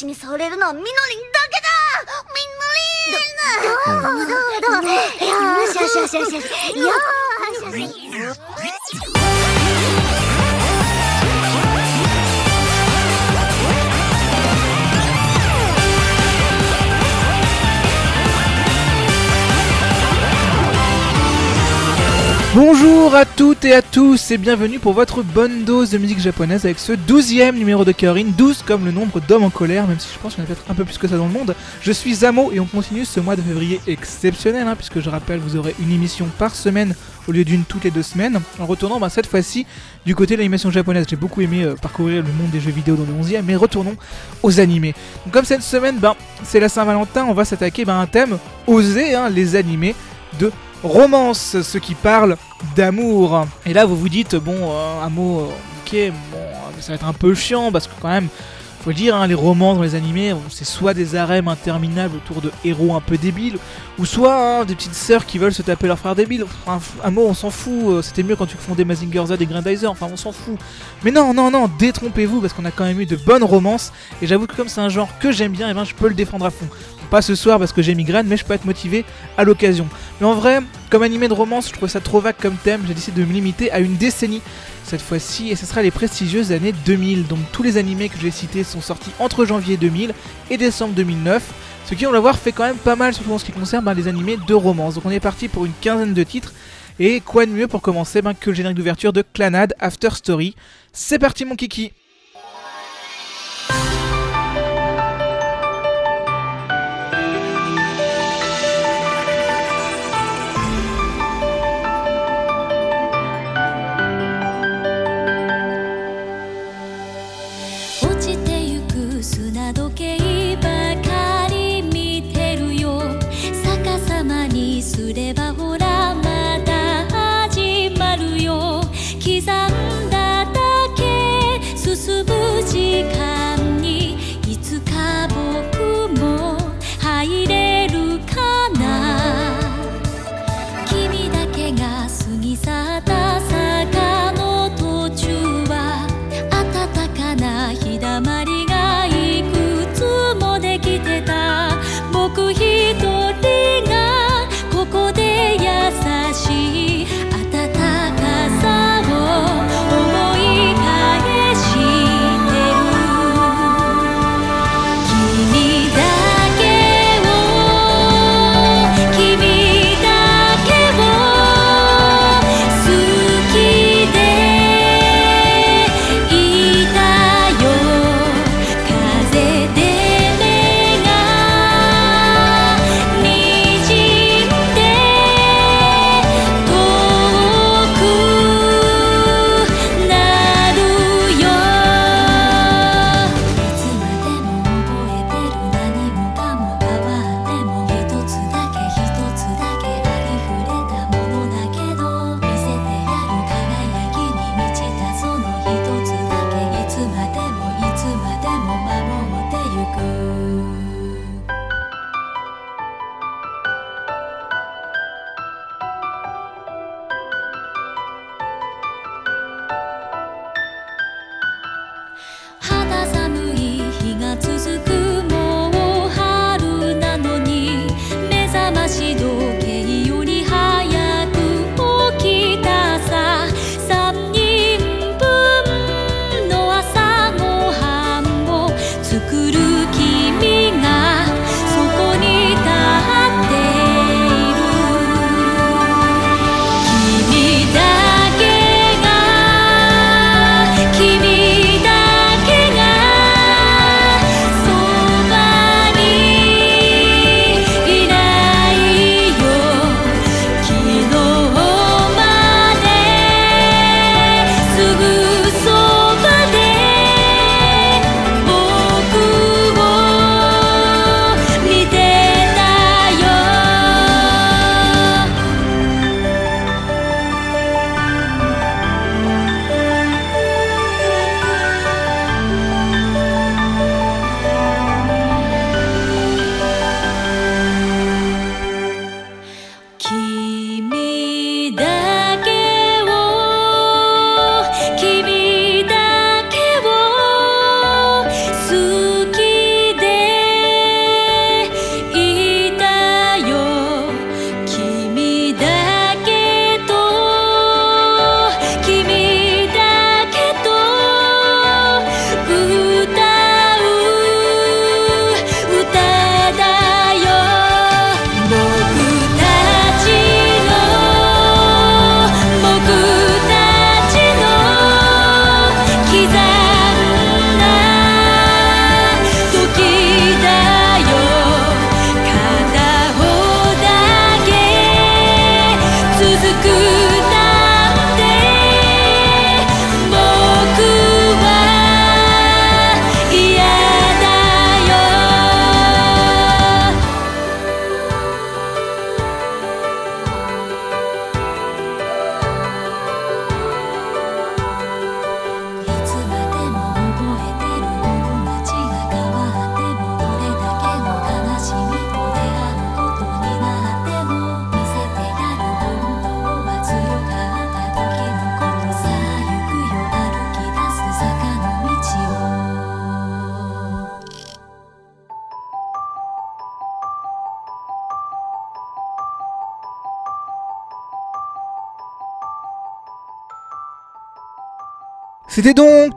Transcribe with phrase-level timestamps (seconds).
[0.00, 0.96] 足に触れるのはみのりん
[1.32, 1.68] だけだ
[2.32, 4.16] みのりん
[5.62, 6.90] よしよしよしよしよしよ
[7.82, 8.46] し
[22.56, 26.79] Bonjour à toutes et à tous et bienvenue pour votre bonne dose de musique japonaise avec
[26.79, 30.17] ce douzième numéro de Kyorin, 12 comme le nombre d'hommes en colère, même si je
[30.17, 31.53] pense qu'il y en a peut-être un peu plus que ça dans le monde.
[31.81, 35.39] Je suis Zamo et on continue ce mois de février exceptionnel, hein, puisque je rappelle,
[35.39, 36.95] vous aurez une émission par semaine
[37.27, 39.65] au lieu d'une toutes les deux semaines, en retournant bah, cette fois-ci
[40.05, 41.05] du côté de l'animation japonaise.
[41.09, 43.97] J'ai beaucoup aimé euh, parcourir le monde des jeux vidéo dans le 11e, mais retournons
[44.41, 44.95] aux animés.
[45.31, 48.37] Comme cette semaine, ben, c'est la Saint-Valentin, on va s'attaquer ben, à un thème
[48.67, 49.95] osé, hein, les animés
[50.39, 50.49] de
[50.81, 52.37] romance, ce qui parle
[52.75, 53.45] d'amour.
[53.65, 55.45] Et là, vous vous dites, bon, euh, un mot, euh,
[55.85, 58.27] ok, bon, euh, ça va être un peu chiant parce que quand même,
[58.83, 62.41] faut le dire, hein, les romances dans les animés, c'est soit des arèmes interminables autour
[62.41, 63.59] de héros un peu débiles,
[63.99, 66.45] ou soit hein, des petites sœurs qui veulent se taper leur frère débile.
[66.65, 67.71] Enfin, un mot, on s'en fout.
[67.89, 69.91] euh, C'était mieux quand tu fondais Mazinger Z et Grandizer.
[69.91, 70.57] Enfin, on s'en fout.
[71.03, 73.91] Mais non, non, non, détrompez-vous parce qu'on a quand même eu de bonnes romances.
[74.19, 76.15] Et j'avoue que comme c'est un genre que j'aime bien, et ben je peux le
[76.15, 76.67] défendre à fond.
[77.11, 79.03] Pas ce soir parce que j'ai migraine, mais je peux être motivé
[79.37, 79.85] à l'occasion.
[80.21, 82.83] Mais en vrai, comme animé de romance, je trouve ça trop vague comme thème.
[82.87, 84.41] J'ai décidé de me limiter à une décennie
[84.85, 87.27] cette fois-ci, et ce sera les prestigieuses années 2000.
[87.27, 90.13] Donc tous les animés que je vais citer sont sortis entre janvier 2000
[90.51, 91.43] et décembre 2009.
[91.85, 93.83] Ce qui, on va voir, fait quand même pas mal, surtout en ce qui concerne
[93.83, 94.95] ben, les animés de romance.
[94.95, 96.53] Donc on est parti pour une quinzaine de titres.
[96.97, 100.55] Et quoi de mieux pour commencer ben, que le générique d'ouverture de Clanad After Story.
[100.93, 101.91] C'est parti mon kiki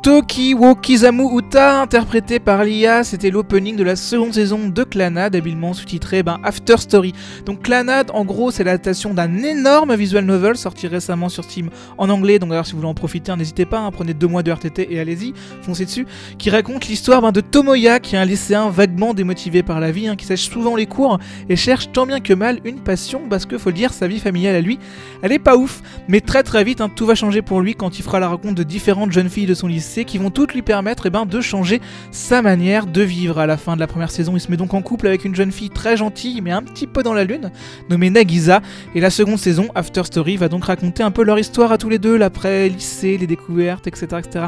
[0.05, 3.05] Toki wo Kizamu Uta, interprété par Lia.
[3.05, 7.15] C'était l'opening de la seconde saison de Clanad, habilement sous-titré ben, After Story.
[7.47, 12.11] Donc Clanad, en gros, c'est l'adaptation d'un énorme visual novel sorti récemment sur Steam en
[12.11, 12.39] anglais.
[12.39, 14.53] Donc d'ailleurs, si vous voulez en profiter, hein, n'hésitez pas, hein, prenez deux mois de
[14.53, 16.07] RTT et allez-y, foncez dessus.
[16.37, 20.09] Qui raconte l'histoire ben, de Tomoya, qui est un lycéen vaguement démotivé par la vie,
[20.09, 21.19] hein, qui sèche souvent les cours
[21.49, 24.19] et cherche tant bien que mal une passion, parce que faut le dire, sa vie
[24.19, 24.79] familiale à lui,
[25.23, 25.81] elle est pas ouf.
[26.09, 28.65] Mais très très vite, tout va changer pour lui quand il fera la rencontre de
[28.65, 31.81] différentes jeunes filles de son lycée qui vont toutes lui permettre eh ben, de changer
[32.11, 33.39] sa manière de vivre.
[33.39, 35.37] À la fin de la première saison, il se met donc en couple avec une
[35.37, 37.53] jeune fille très gentille mais un petit peu dans la lune,
[37.89, 38.61] nommée Nagisa.
[38.97, 41.89] Et la seconde saison, After Story, va donc raconter un peu leur histoire à tous
[41.89, 44.07] les deux, l'après-lycée, les découvertes, etc.
[44.19, 44.47] etc.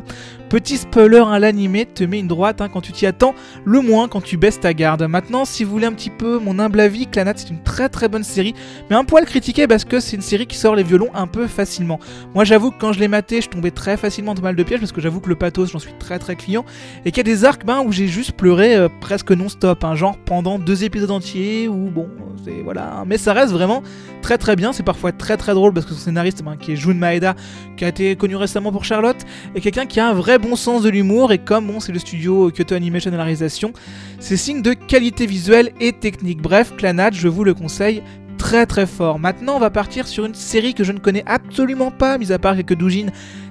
[0.48, 3.34] Petit spoiler, hein, l'animé te met une droite hein, quand tu t'y attends,
[3.64, 5.02] le moins quand tu baisses ta garde.
[5.02, 8.08] Maintenant, si vous voulez un petit peu mon humble avis, Clanat c'est une très très
[8.08, 8.54] bonne série,
[8.88, 11.46] mais un poil critiqué parce que c'est une série qui sort les violons un peu
[11.46, 11.98] facilement.
[12.34, 14.80] Moi j'avoue que quand je l'ai maté, je tombais très facilement dans mal de pièges
[14.80, 16.64] parce que j'avoue que le pathos, j'en suis très très client,
[17.04, 19.94] et qu'il y a des arcs ben, où j'ai juste pleuré euh, presque non-stop, hein,
[19.94, 22.08] genre pendant deux épisodes entiers, ou bon,
[22.44, 23.82] c'est voilà, mais ça reste vraiment
[24.22, 26.76] très très bien, c'est parfois très très drôle parce que son scénariste, ben, qui est
[26.76, 27.34] Jun Maeda,
[27.76, 29.18] qui a été connu récemment pour Charlotte,
[29.54, 31.98] est quelqu'un qui a un vrai bon sens de l'humour, et comme bon, c'est le
[31.98, 33.72] studio Kyoto Animation à la réalisation,
[34.18, 36.42] c'est signe de qualité visuelle et technique.
[36.42, 38.02] Bref, Clanad, je vous le conseille
[38.36, 39.18] très très fort.
[39.18, 42.38] Maintenant, on va partir sur une série que je ne connais absolument pas, mis à
[42.38, 43.10] part quelques doujines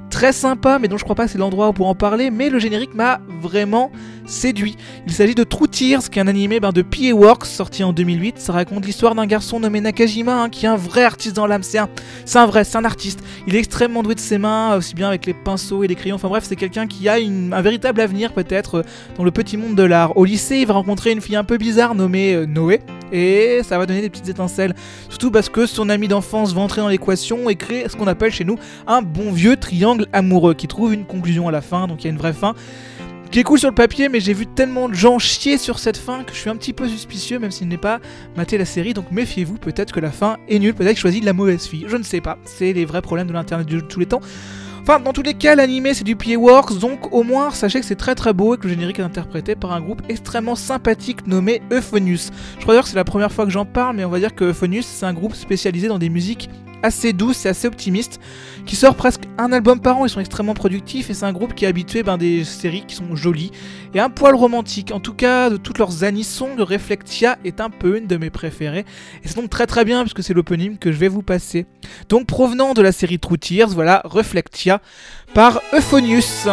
[0.10, 2.94] très sympa, mais dont je crois pas c'est l'endroit pour en parler, mais le générique
[2.94, 3.92] m'a vraiment
[4.26, 4.76] séduit.
[5.06, 7.94] Il s'agit de True Tears, qui est un animé ben, de PA Works, sorti en
[7.94, 8.40] 2008.
[8.40, 11.64] Ça raconte l'histoire d'un garçon nommé Nakajima, hein, qui est un vrai artiste dans l'âme.
[11.64, 11.90] C'est un,
[12.36, 13.20] un vrai, c'est un artiste.
[13.48, 16.16] Il est extrêmement doué de ses mains, aussi bien avec les pinceaux et les crayons.
[16.16, 18.84] Enfin bref, c'est quelqu'un qui a un véritable avenir peut-être euh,
[19.18, 20.18] dans le petit monde de l'art.
[20.18, 22.82] Au lycée, il va rencontrer une fille un peu bizarre nommée euh, Noé,
[23.12, 24.74] et ça va donner des petites étincelles.
[25.10, 28.32] Surtout parce que son ami d'enfance va entrer dans l'équation et créer ce qu'on appelle
[28.32, 28.58] chez nous
[28.88, 32.10] un bon vieux triangle amoureux qui trouve une conclusion à la fin, donc il y
[32.10, 32.54] a une vraie fin
[33.32, 35.98] qui est cool sur le papier, mais j'ai vu tellement de gens chier sur cette
[35.98, 38.00] fin que je suis un petit peu suspicieux, même s'il n'est pas
[38.38, 38.94] maté la série.
[38.94, 41.86] Donc méfiez-vous, peut-être que la fin est nulle, peut-être que je choisis la mauvaise fille.
[41.88, 42.38] Je ne sais pas.
[42.46, 44.22] C'est les vrais problèmes de l'internet de tous les temps.
[44.88, 47.96] Enfin, dans tous les cas, l'animé c'est du Works, donc au moins sachez que c'est
[47.96, 51.64] très très beau et que le générique est interprété par un groupe extrêmement sympathique nommé
[51.72, 52.30] Euphonius.
[52.58, 54.36] Je crois d'ailleurs que c'est la première fois que j'en parle, mais on va dire
[54.36, 56.52] que Euphonius c'est un groupe spécialisé dans des musiques
[56.86, 58.20] assez douce et assez optimiste,
[58.66, 60.06] qui sort presque un album par an.
[60.06, 62.96] Ils sont extrêmement productifs et c'est un groupe qui est habitué ben, des séries qui
[62.96, 63.52] sont jolies
[63.94, 64.92] et un poil romantique.
[64.92, 68.86] En tout cas, de toutes leurs anissons, Reflectia est un peu une de mes préférées.
[69.24, 71.66] Et c'est donc très très bien puisque c'est l'opening que je vais vous passer.
[72.10, 74.82] Donc provenant de la série True Tears, voilà Reflectia
[75.34, 76.48] par Euphonius.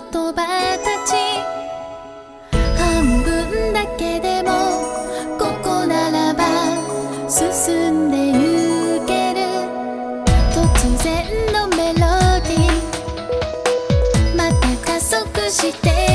[0.00, 1.14] 葉たち。
[2.78, 4.50] 半分だけでも
[5.38, 6.44] ここならば
[7.28, 9.40] 進んでゆける。
[10.52, 10.58] 突
[11.02, 12.00] 然のメロ
[12.42, 14.36] ディー。
[14.36, 16.05] また加速して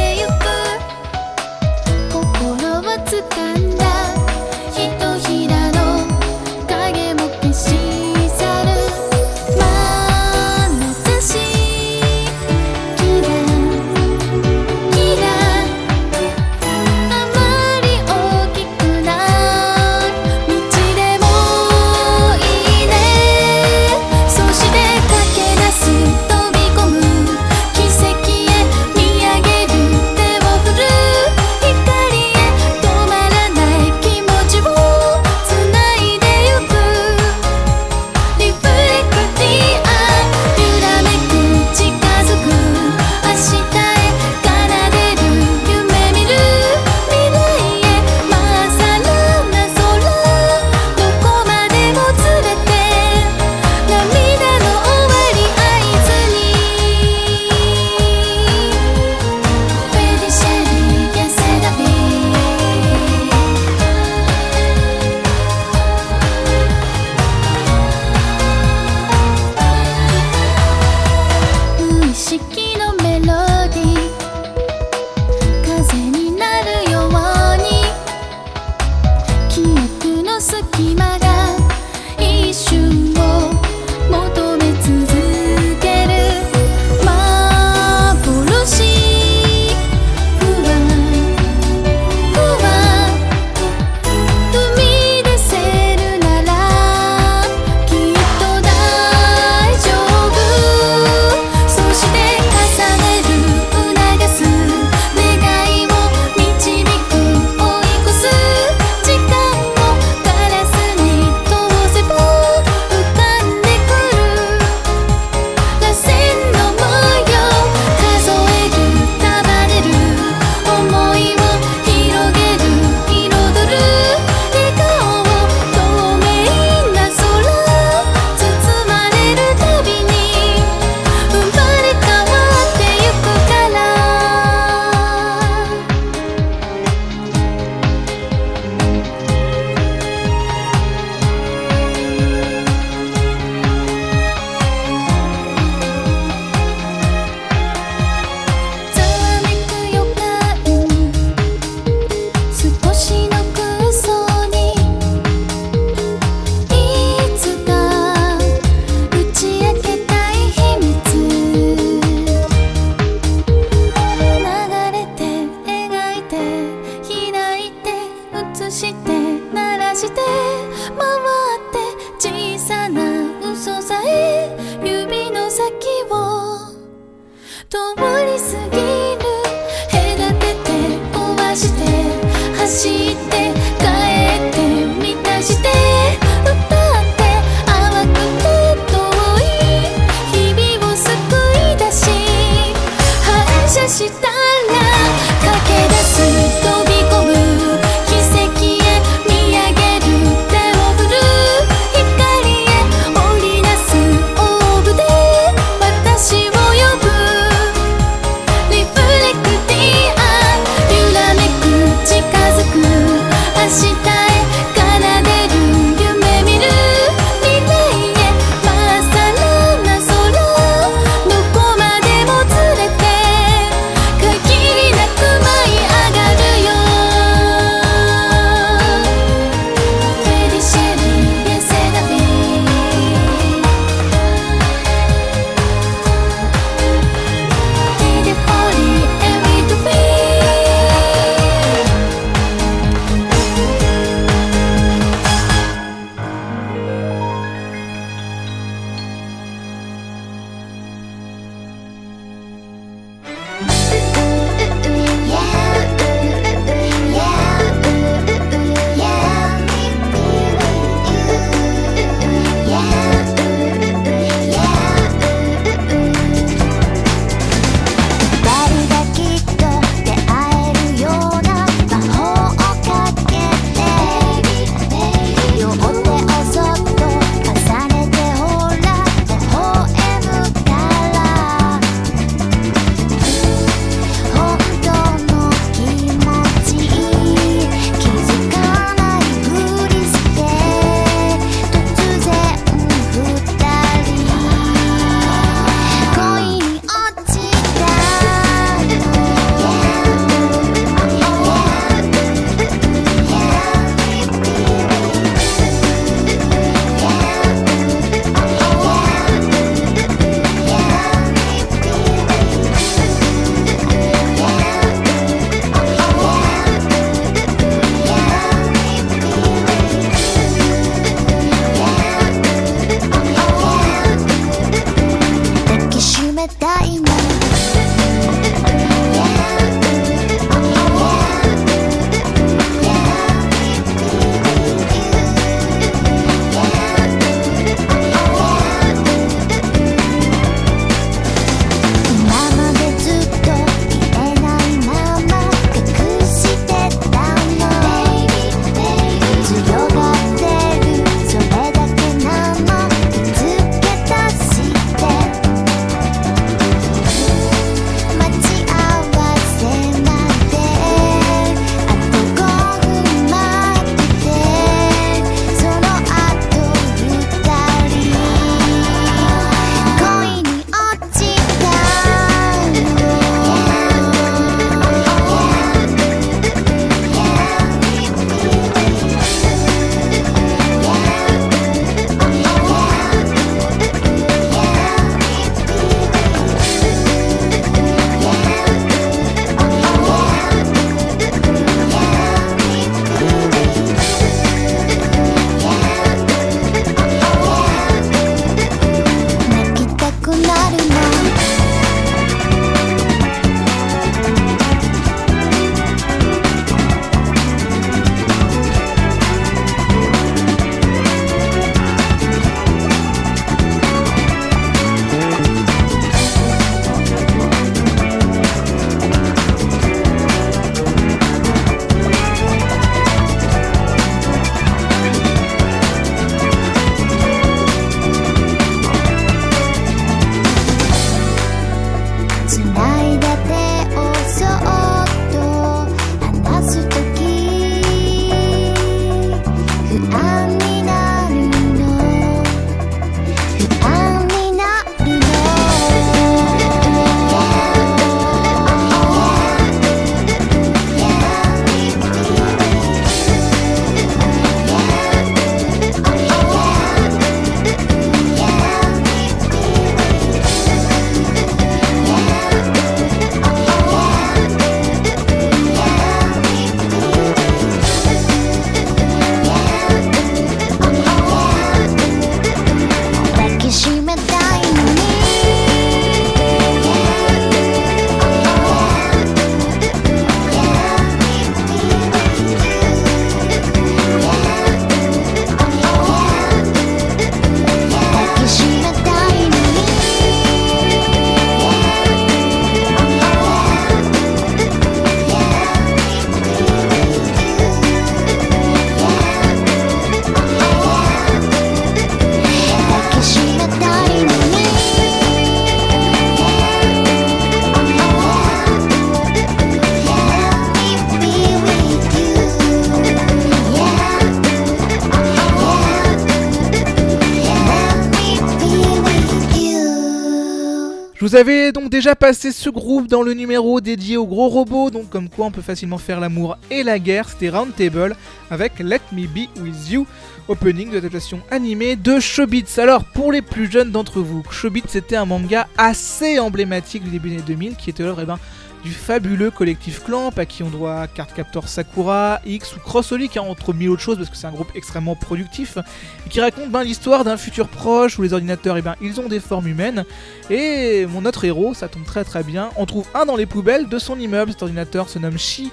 [521.31, 525.09] vous avez donc déjà passé ce groupe dans le numéro dédié aux gros robots, donc
[525.09, 528.17] comme quoi on peut facilement faire l'amour et la guerre, c'était Roundtable
[528.49, 530.05] avec Let Me Be With You,
[530.49, 532.77] opening de l'adaptation animée de Shobits.
[532.79, 537.29] Alors pour les plus jeunes d'entre vous, Shobits c'était un manga assez emblématique du début
[537.29, 538.37] des années 2000 qui était l'œuvre eh ben,
[538.83, 543.73] du fabuleux collectif Clamp à qui on doit Cardcaptor Sakura, X ou Crossolik, hein, entre
[543.73, 545.77] mille autres choses parce que c'est un groupe extrêmement productif
[546.25, 549.27] et qui raconte ben, l'histoire d'un futur proche où les ordinateurs eh ben, ils ont
[549.27, 550.03] des formes humaines.
[550.49, 553.87] Et mon autre héros, ça tombe très très bien, on trouve un dans les poubelles
[553.87, 555.71] de son immeuble, cet ordinateur se nomme Shi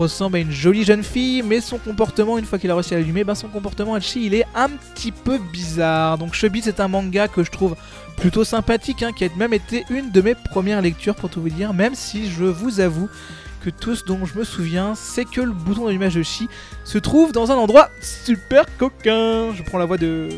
[0.00, 2.98] ressemble à une jolie jeune fille, mais son comportement, une fois qu'il a réussi à
[2.98, 6.16] l'allumer, ben son comportement à Chi, il est un petit peu bizarre.
[6.16, 7.76] Donc Chubby, c'est un manga que je trouve
[8.16, 11.50] plutôt sympathique, hein, qui a même été une de mes premières lectures pour tout vous
[11.50, 13.10] dire, même si je vous avoue
[13.62, 16.48] que tout ce dont je me souviens, c'est que le bouton d'allumage de Chi
[16.84, 19.52] se trouve dans un endroit super coquin.
[19.54, 20.30] Je prends la voix de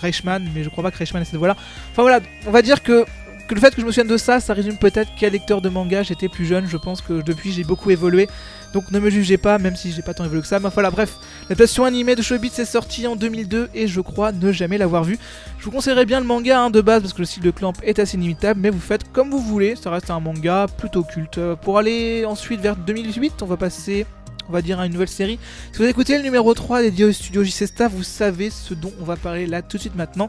[0.00, 1.56] Reichmann, mais je crois pas que Reichmann ait cette voix-là.
[1.90, 3.04] Enfin voilà, on va dire que,
[3.48, 5.68] que le fait que je me souvienne de ça, ça résume peut-être quel lecteur de
[5.68, 6.68] manga j'étais plus jeune.
[6.68, 8.28] Je pense que depuis j'ai beaucoup évolué.
[8.72, 10.60] Donc ne me jugez pas, même si j'ai pas tant évolué que ça.
[10.60, 14.52] Mais voilà, bref, l'adaptation animée de Showbiz est sortie en 2002 et je crois ne
[14.52, 15.18] jamais l'avoir vu.
[15.58, 17.72] Je vous conseillerais bien le manga hein, de base parce que le style de Clamp
[17.82, 19.76] est assez inimitable, mais vous faites comme vous voulez.
[19.76, 21.38] Ça reste un manga plutôt culte.
[21.38, 24.06] Euh, Pour aller ensuite vers 2018, on va passer
[24.48, 25.38] on va dire à une nouvelle série.
[25.72, 29.04] Si vous écoutez le numéro 3 dédié au studio JC vous savez ce dont on
[29.04, 30.28] va parler là tout de suite maintenant.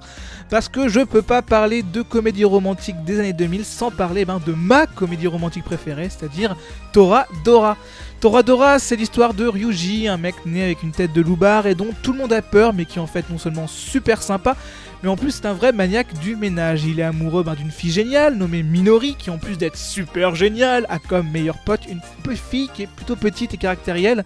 [0.49, 4.41] Parce que je peux pas parler de comédie romantique des années 2000 sans parler ben,
[4.45, 6.55] de ma comédie romantique préférée, c'est-à-dire
[6.93, 7.77] Tora Dora.
[8.19, 11.87] Toradora, c'est l'histoire de Ryuji, un mec né avec une tête de loupard et dont
[12.03, 14.57] tout le monde a peur, mais qui en fait non seulement super sympa,
[15.03, 16.83] mais en plus c'est un vrai maniaque du ménage.
[16.85, 20.85] Il est amoureux ben, d'une fille géniale nommée Minori, qui en plus d'être super géniale,
[20.89, 22.01] a comme meilleure pote une
[22.35, 24.23] fille qui est plutôt petite et caractérielle,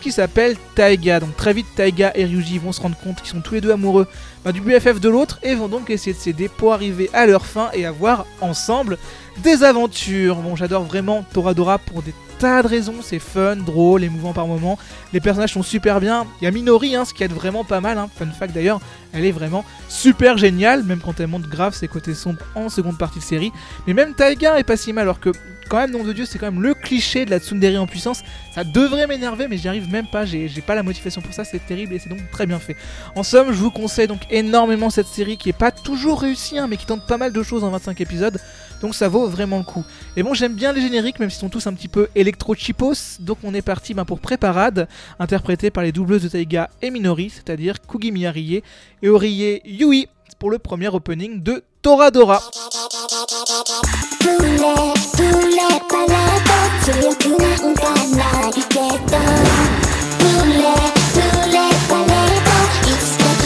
[0.00, 1.20] qui s'appelle Taiga.
[1.20, 3.70] Donc très vite Taiga et Ryuji vont se rendre compte qu'ils sont tous les deux
[3.70, 4.06] amoureux
[4.52, 7.70] du BFF de l'autre et vont donc essayer de s'aider pour arriver à leur fin
[7.72, 8.98] et avoir ensemble
[9.42, 10.36] des aventures.
[10.36, 14.78] Bon j'adore vraiment Toradora pour des tas de raisons, c'est fun, drôle, émouvant par moments.
[15.12, 16.26] Les personnages sont super bien.
[16.40, 17.98] Il y a Minori, hein, ce qui aide vraiment pas mal.
[17.98, 18.08] Hein.
[18.14, 18.80] Fun fact d'ailleurs,
[19.12, 22.98] elle est vraiment super géniale, même quand elle montre grave ses côtés sombres en seconde
[22.98, 23.52] partie de série.
[23.86, 25.30] Mais même Taiga est pas si mal, alors que
[25.68, 28.22] quand même, nom de Dieu, c'est quand même le cliché de la tsundere en puissance.
[28.54, 30.24] Ça devrait m'énerver, mais j'y arrive même pas.
[30.24, 32.76] J'ai pas la motivation pour ça, c'est terrible et c'est donc très bien fait.
[33.16, 36.66] En somme, je vous conseille donc énormément cette série qui est pas toujours réussie, hein,
[36.68, 38.38] mais qui tente pas mal de choses en 25 épisodes.
[38.82, 39.84] Donc ça vaut vraiment le coup.
[40.16, 43.20] Et bon, j'aime bien les génériques, même s'ils sont tous un petit peu électro-chipos.
[43.20, 47.30] Donc on est parti ben, pour Préparade, interprété par les doubleuses de Taiga et Minori,
[47.30, 48.62] c'est-à-dire Kugimi Arie
[49.02, 52.42] et Orie Yui, pour le premier opening de Toradora.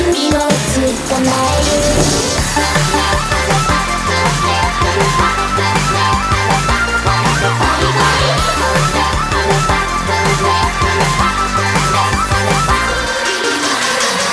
[0.01, 1.77] 君を捕まえる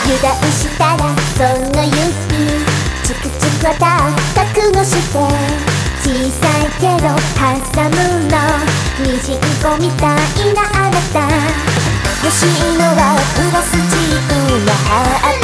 [0.06, 1.04] 油断したら
[1.36, 1.44] そ
[1.76, 1.92] の雪
[3.04, 5.20] チクチクはたくのして
[6.02, 7.96] 小さいけどハンサム
[8.30, 8.36] の
[9.04, 11.16] ミジンコみたいなあなた
[12.24, 13.00] 欲しいのは
[13.36, 14.32] プラスチック
[14.66, 15.37] なハート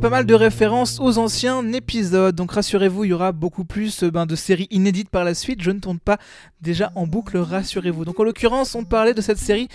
[0.00, 4.10] pas mal de références aux anciens épisodes, donc rassurez-vous, il y aura beaucoup plus euh,
[4.10, 6.16] ben, de séries inédites par la suite, je ne tourne pas
[6.62, 8.06] déjà en boucle, rassurez-vous.
[8.06, 9.68] Donc en l'occurrence, on parlait de cette série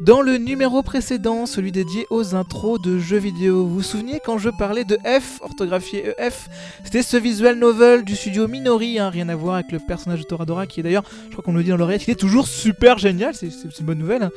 [0.00, 3.64] dans le numéro précédent, celui dédié aux intros de jeux vidéo.
[3.64, 6.48] Vous vous souvenez quand je parlais de F, orthographié EF
[6.82, 10.24] C'était ce visual novel du studio Minori, hein, rien à voir avec le personnage de
[10.24, 12.98] Toradora qui est d'ailleurs, je crois qu'on le dit dans l'oreille, il est toujours super
[12.98, 14.24] génial, c'est une bonne nouvelle.
[14.24, 14.30] hein.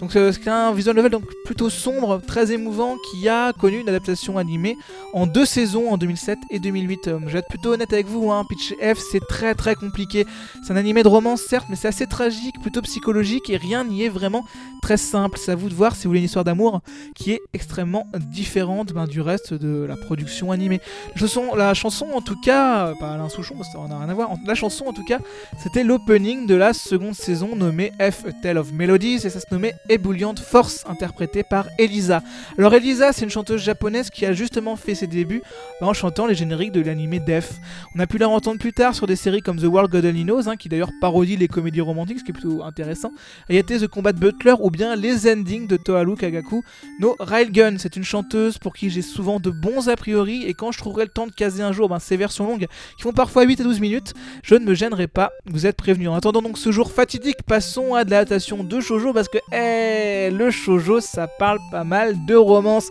[0.00, 4.36] Donc c'est un visual novel donc plutôt sombre, très émouvant, qui a connu une adaptation
[4.38, 4.76] animée
[5.12, 7.08] en deux saisons en 2007 et 2008.
[7.08, 10.26] Euh, Je vais être plutôt honnête avec vous, hein, Pitch F c'est très très compliqué.
[10.66, 14.02] C'est un animé de romance certes, mais c'est assez tragique, plutôt psychologique et rien n'y
[14.02, 14.44] est vraiment
[14.82, 15.38] très simple.
[15.38, 16.80] C'est à vous de voir si vous voulez une histoire d'amour
[17.14, 20.80] qui est extrêmement différente ben, du reste de la production animée.
[21.14, 24.30] La chanson, la chanson en tout cas, pas Alain Souchon, ça n'a rien à voir,
[24.46, 25.18] la chanson en tout cas,
[25.62, 29.46] c'était l'opening de la seconde saison nommée F A Tale of Melodies et ça se
[29.52, 32.22] nommait Ebulliant Force, interprétée par Elisa.
[32.58, 35.42] Alors Elisa, c'est une chanteuse japonaise qui a justement fait ses débuts
[35.80, 37.60] en chantant les génériques de l'animé Def.
[37.94, 40.24] On a pu la entendre plus tard sur des séries comme The World God Only
[40.24, 43.12] Knows, hein, qui d'ailleurs parodie les comédies romantiques, ce qui est plutôt intéressant.
[43.48, 46.62] Et était The Combat Butler ou bien les endings de Toharu Kagaku
[47.00, 47.76] no Railgun.
[47.78, 51.04] C'est une chanteuse pour qui j'ai souvent de bons a priori et quand je trouverai
[51.04, 52.66] le temps de caser un jour ben, ces versions longues
[52.96, 56.08] qui font parfois 8 à 12 minutes, je ne me gênerai pas, vous êtes prévenus.
[56.08, 60.30] En attendant donc ce jour fatidique, passons à de l'adaptation de shoujo parce que eh,
[60.30, 62.90] le shoujo ça parle pas mal de romance.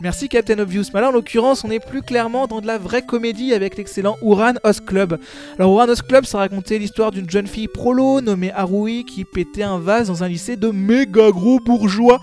[0.00, 0.84] Merci Captain Obvious.
[0.94, 4.16] Mais là, en l'occurrence, on est plus clairement dans de la vraie comédie avec l'excellent
[4.22, 5.18] Uran Host Club.
[5.58, 9.64] Alors, Uran Host Club, ça racontait l'histoire d'une jeune fille prolo nommée Harui qui pétait
[9.64, 12.20] un vase dans un lycée de méga gros bourgeois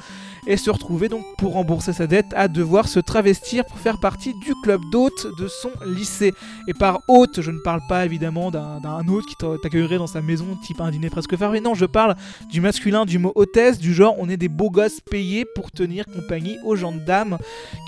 [0.48, 4.34] et se retrouvait donc pour rembourser sa dette à devoir se travestir pour faire partie
[4.46, 6.34] du club d'hôtes de son lycée.
[6.68, 10.22] Et par hôte, je ne parle pas évidemment d'un hôte qui t'a- t'accueillerait dans sa
[10.22, 11.62] maison, type un dîner presque fermé.
[11.62, 12.16] Non, je parle
[12.50, 16.06] du masculin du mot hôtesse, du genre on est des beaux gosses payés pour tenir
[16.06, 17.38] compagnie aux dames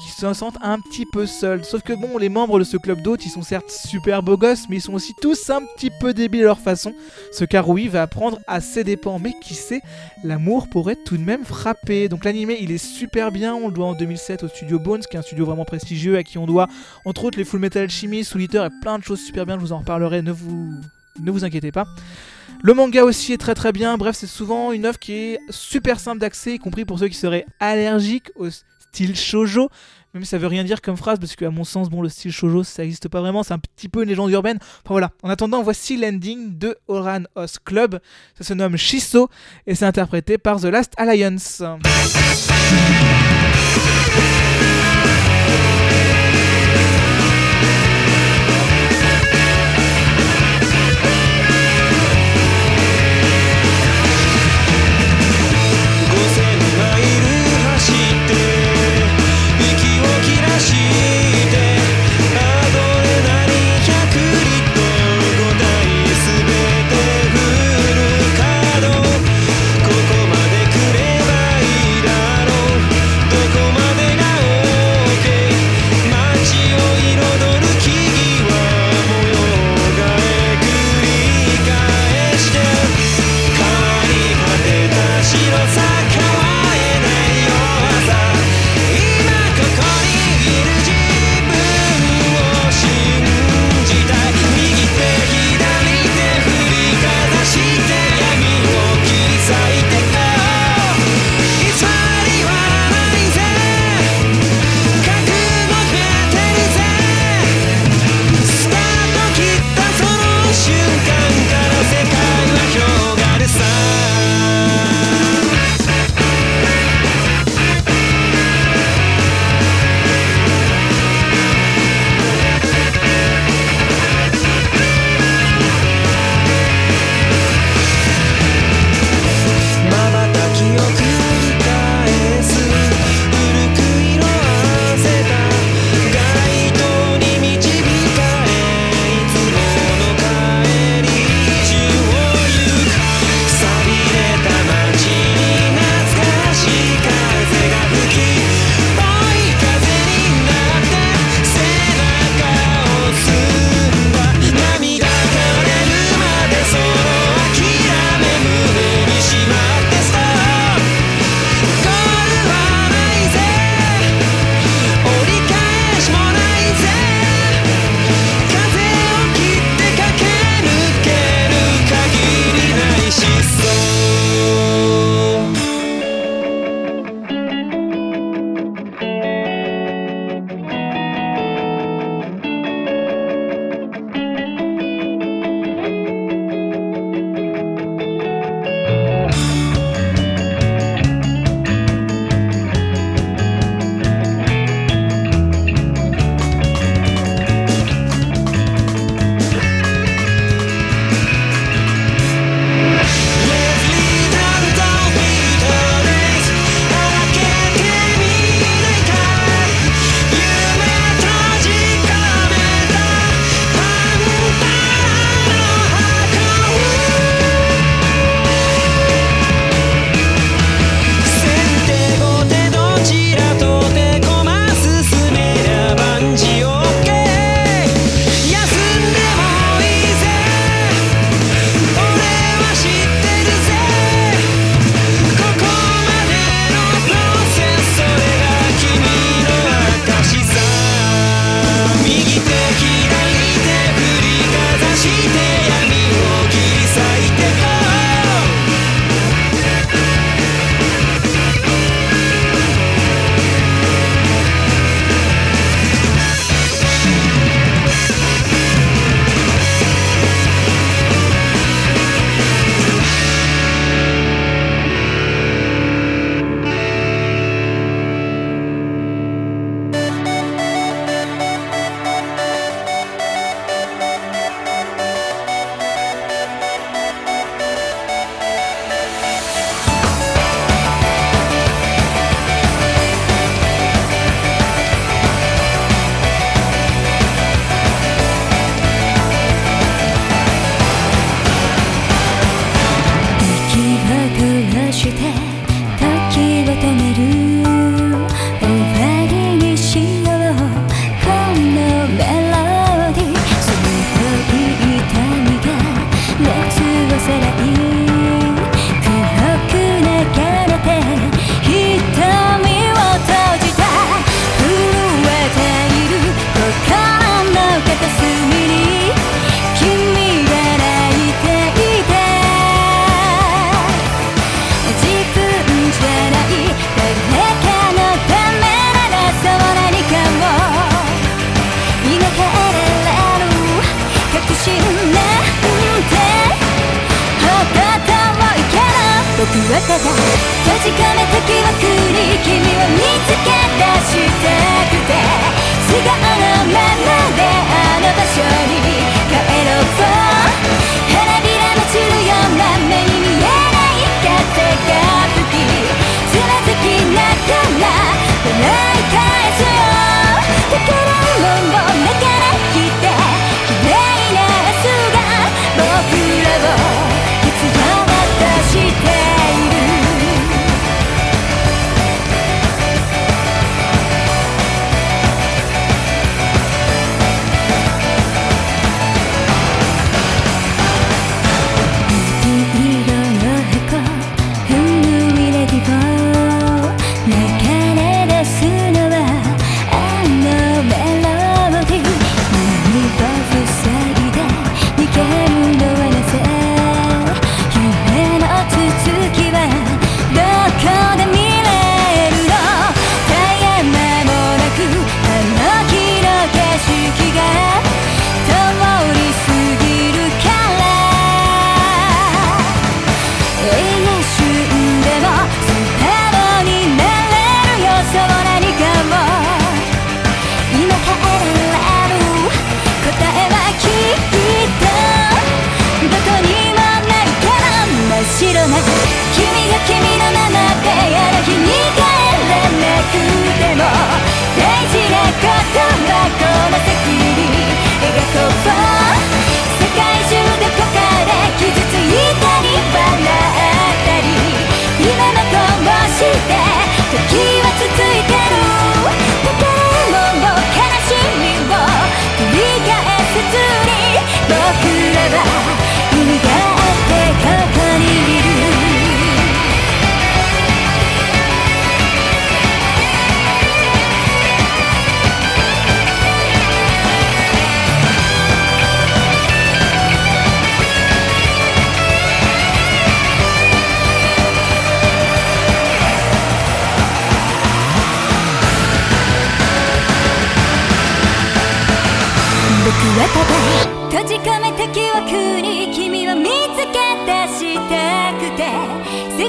[0.02, 1.64] qui se sentent un petit peu seuls.
[1.64, 4.64] Sauf que bon, les membres de ce club d'hôtes, ils sont certes super beaux gosses,
[4.70, 6.94] mais ils sont aussi tous un petit peu débiles à leur façon.
[7.32, 9.82] Ce qu'Harui va apprendre à ses dépens, mais qui sait,
[10.24, 12.10] l'amour pourrait tout de même frapper.
[12.10, 12.26] Donc
[12.60, 15.24] il est super bien, on le doit en 2007 au studio Bones, qui est un
[15.24, 16.68] studio vraiment prestigieux, à qui on doit
[17.06, 19.62] entre autres les Full Metal Alchemist, Soul Eater et plein de choses super bien, je
[19.62, 20.74] vous en reparlerai, ne vous,
[21.20, 21.86] ne vous inquiétez pas.
[22.64, 26.00] Le manga aussi est très très bien, bref c'est souvent une œuvre qui est super
[26.00, 29.70] simple d'accès, y compris pour ceux qui seraient allergiques au style shoujo,
[30.14, 32.64] même ça veut rien dire comme phrase, parce qu'à mon sens, bon, le style shoujo,
[32.64, 34.58] ça n'existe pas vraiment, c'est un petit peu une légende urbaine.
[34.62, 38.00] Enfin voilà, en attendant, voici l'ending de Oran Host Club,
[38.38, 39.30] ça se nomme Shiso,
[39.66, 41.62] et c'est interprété par The Last Alliance.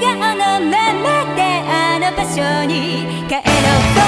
[0.01, 3.99] 笑顔のままであの場所に帰ろう。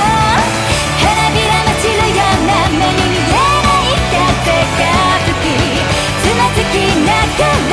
[1.02, 4.86] 花びらも散るような目に見えない風が
[5.26, 5.50] 吹き
[6.22, 6.74] つまずき
[7.04, 7.69] ながら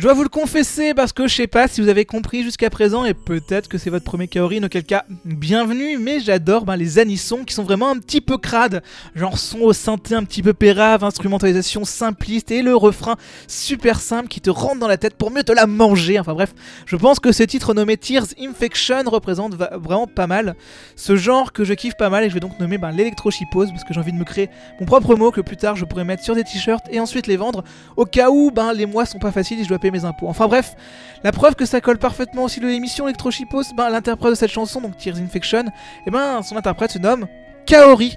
[0.00, 2.70] Je dois vous le confesser parce que je sais pas si vous avez compris jusqu'à
[2.70, 6.98] présent et peut-être que c'est votre premier Kaorin, auquel cas bienvenue, mais j'adore ben, les
[6.98, 8.82] anissons qui sont vraiment un petit peu crades,
[9.14, 14.28] genre son au synthé un petit peu pérave, instrumentalisation simpliste et le refrain super simple
[14.28, 16.18] qui te rentre dans la tête pour mieux te la manger.
[16.18, 16.54] Enfin bref,
[16.86, 20.54] je pense que ce titre nommé Tears Infection représente vraiment pas mal
[20.96, 23.84] ce genre que je kiffe pas mal et je vais donc nommer ben, l'électro-chipose parce
[23.84, 24.48] que j'ai envie de me créer
[24.80, 27.36] mon propre mot que plus tard je pourrais mettre sur des t-shirts et ensuite les
[27.36, 27.64] vendre
[27.98, 30.28] au cas où ben, les mois sont pas faciles et je dois payer mes impôts.
[30.28, 30.76] Enfin bref,
[31.22, 34.80] la preuve que ça colle parfaitement aussi de l'émission Electrochipos, ben, l'interprète de cette chanson,
[34.80, 35.64] donc Tears Infection,
[36.06, 37.26] et ben son interprète se nomme
[37.66, 38.16] Kaori.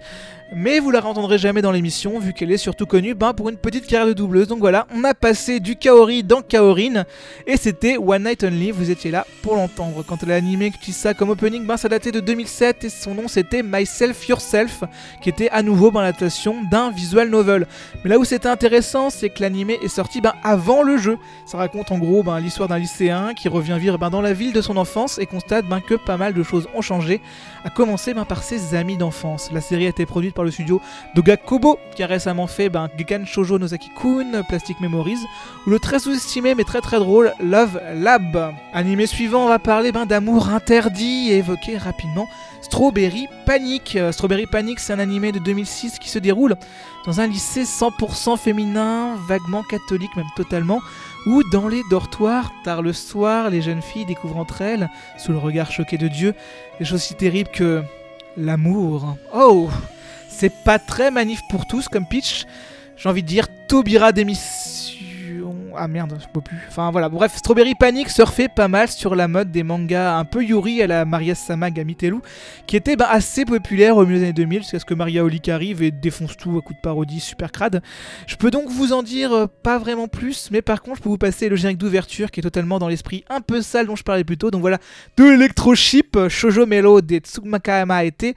[0.56, 3.58] Mais vous la entendrez jamais dans l'émission, vu qu'elle est surtout connue ben, pour une
[3.58, 4.48] petite carrière de doubleuse.
[4.48, 7.06] Donc voilà, on a passé du Kaori dans Kaorin,
[7.48, 10.04] et c'était One Night Only, vous étiez là pour l'entendre.
[10.06, 13.28] Quand elle a animé ça comme opening, ben, ça datait de 2007, et son nom
[13.28, 14.84] c'était Myself Yourself,
[15.24, 17.66] qui était à nouveau ben, l'adaptation d'un visual novel.
[18.04, 21.18] Mais là où c'était intéressant, c'est que l'animé est sorti ben, avant le jeu.
[21.48, 24.54] Ça raconte en gros ben, l'histoire d'un lycéen qui revient vivre ben, dans la ville
[24.54, 27.22] de son enfance et constate ben, que pas mal de choses ont changé,
[27.66, 29.50] à commencer ben, par ses amis d'enfance.
[29.52, 30.82] La série a été produite par le studio
[31.16, 35.20] Doga Kobo, qui a récemment fait ben, Gekan Shoujo Nozaki-kun, Plastic Memories,
[35.66, 38.54] ou le très sous-estimé mais très très drôle Love Lab.
[38.74, 42.28] Animé suivant, on va parler ben, d'amour interdit et évoquer rapidement
[42.64, 43.96] Strawberry Panic.
[43.96, 46.56] Euh, Strawberry Panic, c'est un animé de 2006 qui se déroule
[47.06, 50.82] dans un lycée 100% féminin, vaguement catholique, même totalement,
[51.26, 55.38] où dans les dortoirs, tard le soir, les jeunes filles découvrent entre elles, sous le
[55.38, 56.34] regard choqué de Dieu,
[56.80, 57.84] des choses si terribles que
[58.38, 59.18] l'amour.
[59.34, 59.70] Oh
[60.36, 62.46] c'est pas très manif pour tous comme pitch.
[62.98, 65.56] J'ai envie de dire Taubira démission.
[65.76, 66.58] Ah merde, je peux plus.
[66.68, 70.44] Enfin voilà, bref, Strawberry Panic surfait pas mal sur la mode des mangas un peu
[70.44, 72.18] yuri à la Maria Sama Gamitelu,
[72.68, 75.50] qui était bah, assez populaire au milieu des années 2000, jusqu'à ce que Maria Olic
[75.50, 77.82] arrive et défonce tout à coup de parodie super crade.
[78.28, 81.10] Je peux donc vous en dire euh, pas vraiment plus, mais par contre, je peux
[81.10, 84.04] vous passer le générique d'ouverture qui est totalement dans l'esprit un peu sale dont je
[84.04, 84.52] parlais plus tôt.
[84.52, 84.78] Donc voilà,
[85.18, 88.36] de l'électrochip, Shoujo Melo des Tsugmakahama été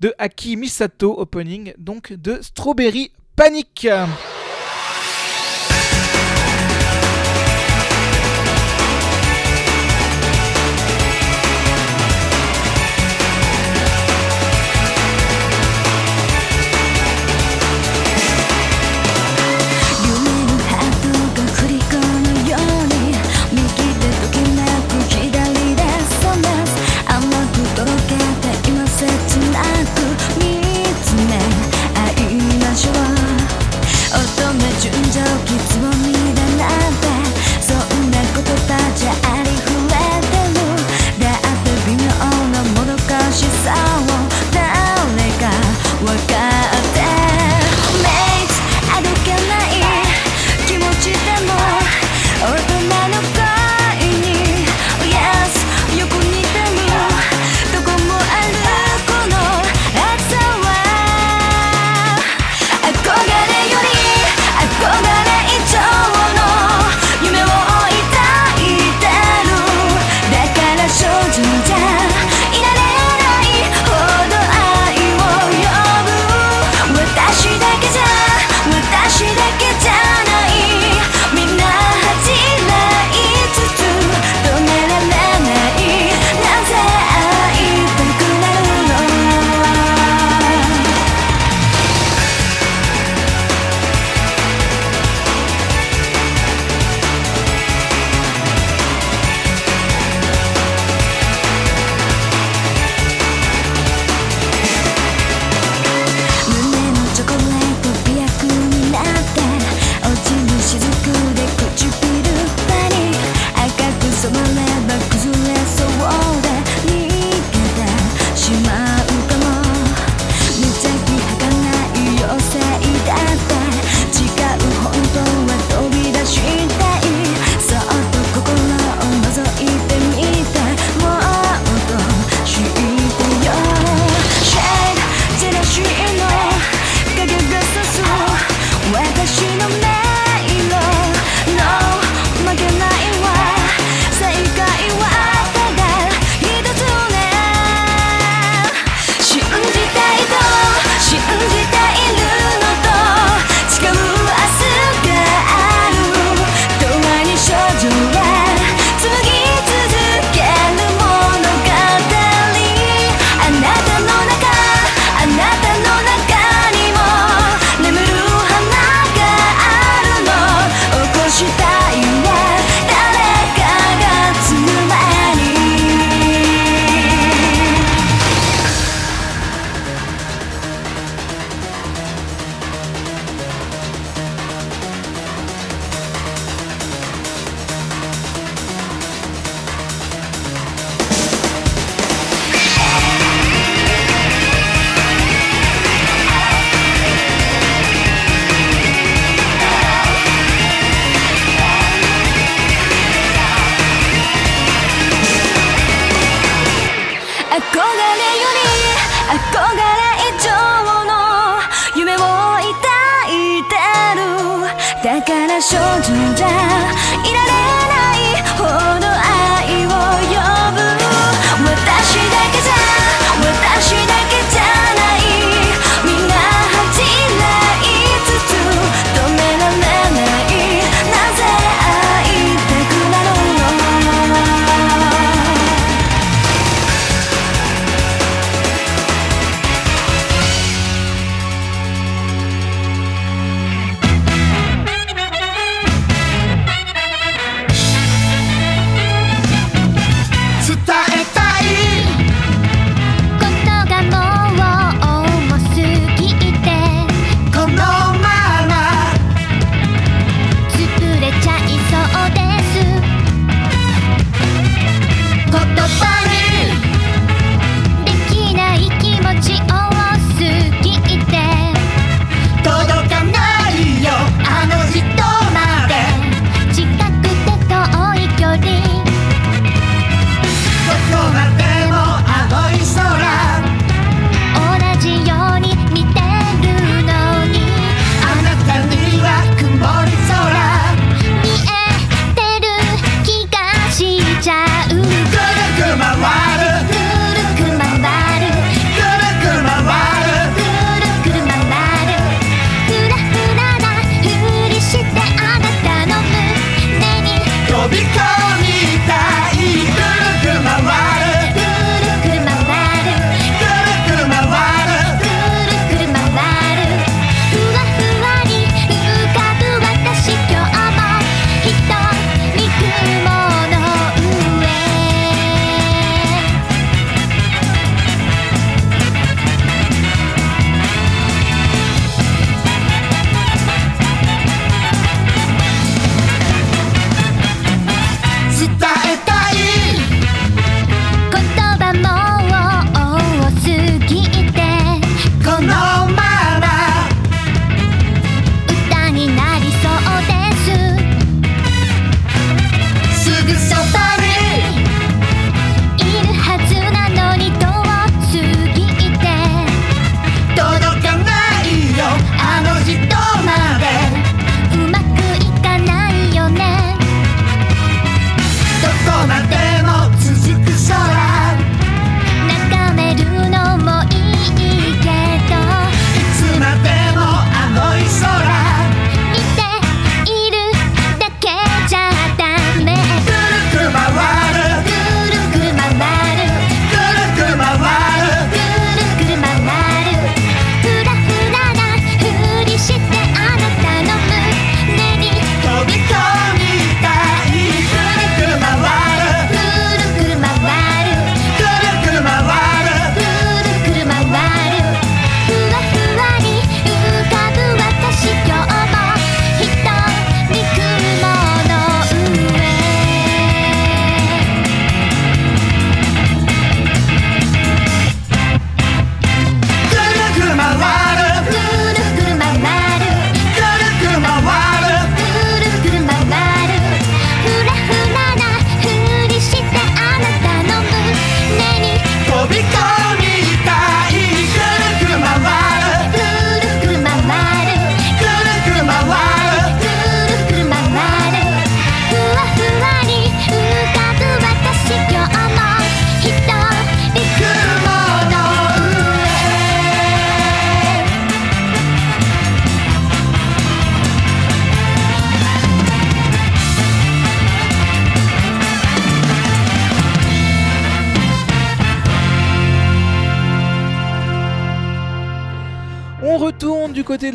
[0.00, 3.88] de Aki Misato, opening donc de Strawberry Panic.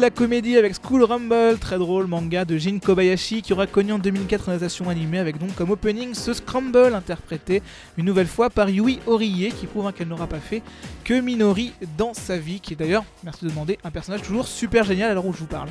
[0.03, 3.99] ഇല്ല comédie avec School Rumble, très drôle manga de Jin Kobayashi qui aura connu en
[3.99, 7.61] 2004 une adaptation animée avec donc comme opening ce Scramble interprété
[7.97, 10.61] une nouvelle fois par Yui Horie qui prouve qu'elle n'aura pas fait
[11.03, 14.85] que Minori dans sa vie, qui est d'ailleurs, merci de demander, un personnage toujours super
[14.85, 15.67] génial à l'heure où je vous parle.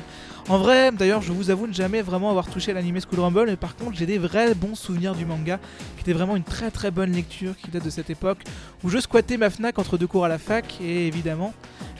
[0.49, 3.55] En vrai, d'ailleurs, je vous avoue ne jamais vraiment avoir touché l'anime School Rumble, mais
[3.55, 5.57] par contre, j'ai des vrais bons souvenirs du manga,
[5.95, 8.39] qui était vraiment une très très bonne lecture qui date de cette époque
[8.83, 11.53] où je squattais ma Fnac entre deux cours à la fac, et évidemment,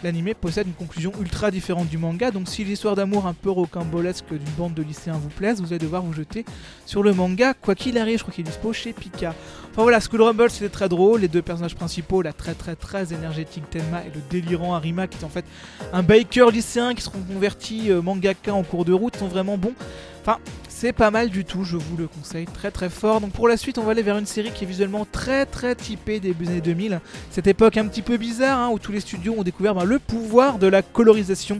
[0.03, 4.29] l'anime possède une conclusion ultra différente du manga, donc si l'histoire d'amour un peu rocambolesque
[4.29, 6.45] d'une bande de lycéens vous plaise, vous allez devoir vous jeter
[6.85, 9.33] sur le manga, quoi qu'il arrive, je crois qu'il est dispo chez Pika.
[9.71, 13.13] Enfin voilà, School Rumble c'était très drôle, les deux personnages principaux, la très très très
[13.13, 15.45] énergétique Tenma et le délirant Arima qui est en fait
[15.91, 19.73] un biker lycéen qui se converti euh, mangaka en cours de route sont vraiment bons.
[20.21, 20.39] Enfin,
[20.69, 23.19] c'est pas mal du tout, je vous le conseille très très fort.
[23.19, 25.75] Donc pour la suite, on va aller vers une série qui est visuellement très très
[25.75, 27.01] typée début des années 2000.
[27.29, 29.99] Cette époque un petit peu bizarre hein, où tous les studios ont découvert ben, le
[29.99, 31.59] pouvoir de la colorisation